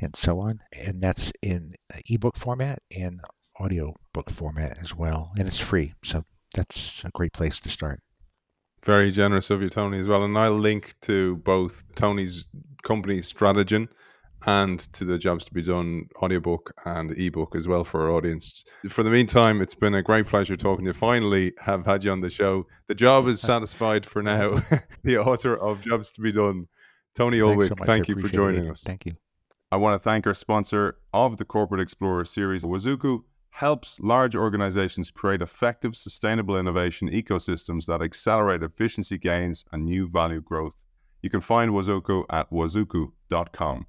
and 0.00 0.14
so 0.14 0.38
on. 0.38 0.60
And 0.72 1.02
that's 1.02 1.32
in 1.42 1.72
ebook 2.08 2.38
format 2.38 2.78
and 2.96 3.20
audio 3.58 3.94
book 4.12 4.30
format 4.30 4.78
as 4.80 4.94
well. 4.94 5.32
And 5.36 5.48
it's 5.48 5.58
free. 5.58 5.92
So 6.04 6.24
that's 6.54 7.02
a 7.04 7.10
great 7.10 7.32
place 7.32 7.58
to 7.60 7.68
start. 7.68 8.00
Very 8.84 9.10
generous 9.10 9.50
of 9.50 9.60
you, 9.60 9.70
Tony, 9.70 9.98
as 9.98 10.06
well. 10.06 10.22
And 10.22 10.38
I'll 10.38 10.52
link 10.52 10.94
to 11.02 11.36
both 11.38 11.82
Tony's 11.96 12.44
company, 12.84 13.18
Strategyn, 13.18 13.88
and 14.46 14.80
to 14.92 15.04
the 15.04 15.18
Jobs 15.18 15.44
to 15.46 15.54
Be 15.54 15.62
Done 15.62 16.08
audiobook 16.22 16.72
and 16.84 17.16
ebook 17.18 17.54
as 17.56 17.66
well 17.66 17.84
for 17.84 18.02
our 18.02 18.10
audience. 18.10 18.64
For 18.88 19.02
the 19.02 19.10
meantime, 19.10 19.60
it's 19.60 19.74
been 19.74 19.94
a 19.94 20.02
great 20.02 20.26
pleasure 20.26 20.56
talking 20.56 20.84
to 20.84 20.90
you. 20.90 20.92
Finally, 20.92 21.52
have 21.60 21.86
had 21.86 22.04
you 22.04 22.10
on 22.10 22.20
the 22.20 22.30
show. 22.30 22.66
The 22.88 22.94
job 22.94 23.26
is 23.26 23.40
satisfied 23.40 24.06
for 24.06 24.22
now. 24.22 24.60
the 25.02 25.18
author 25.18 25.54
of 25.56 25.80
Jobs 25.80 26.10
to 26.12 26.20
Be 26.20 26.32
Done, 26.32 26.68
Tony 27.14 27.38
Ulwick, 27.38 27.68
so 27.68 27.84
thank 27.84 28.08
you 28.08 28.16
for 28.16 28.28
joining 28.28 28.66
it. 28.66 28.70
us. 28.70 28.82
Thank 28.82 29.06
you. 29.06 29.14
I 29.72 29.76
want 29.76 30.00
to 30.00 30.04
thank 30.04 30.26
our 30.26 30.34
sponsor 30.34 30.98
of 31.12 31.36
the 31.36 31.44
Corporate 31.44 31.80
Explorer 31.80 32.24
series, 32.24 32.62
Wazoku 32.62 33.22
helps 33.54 34.00
large 34.00 34.34
organizations 34.34 35.12
create 35.12 35.40
effective, 35.40 35.94
sustainable 35.94 36.58
innovation 36.58 37.08
ecosystems 37.08 37.86
that 37.86 38.02
accelerate 38.02 38.64
efficiency 38.64 39.16
gains 39.16 39.64
and 39.70 39.84
new 39.84 40.08
value 40.08 40.40
growth. 40.40 40.82
You 41.22 41.30
can 41.30 41.40
find 41.40 41.70
Wazoku 41.70 42.24
at 42.30 42.50
wazoku.com. 42.50 43.86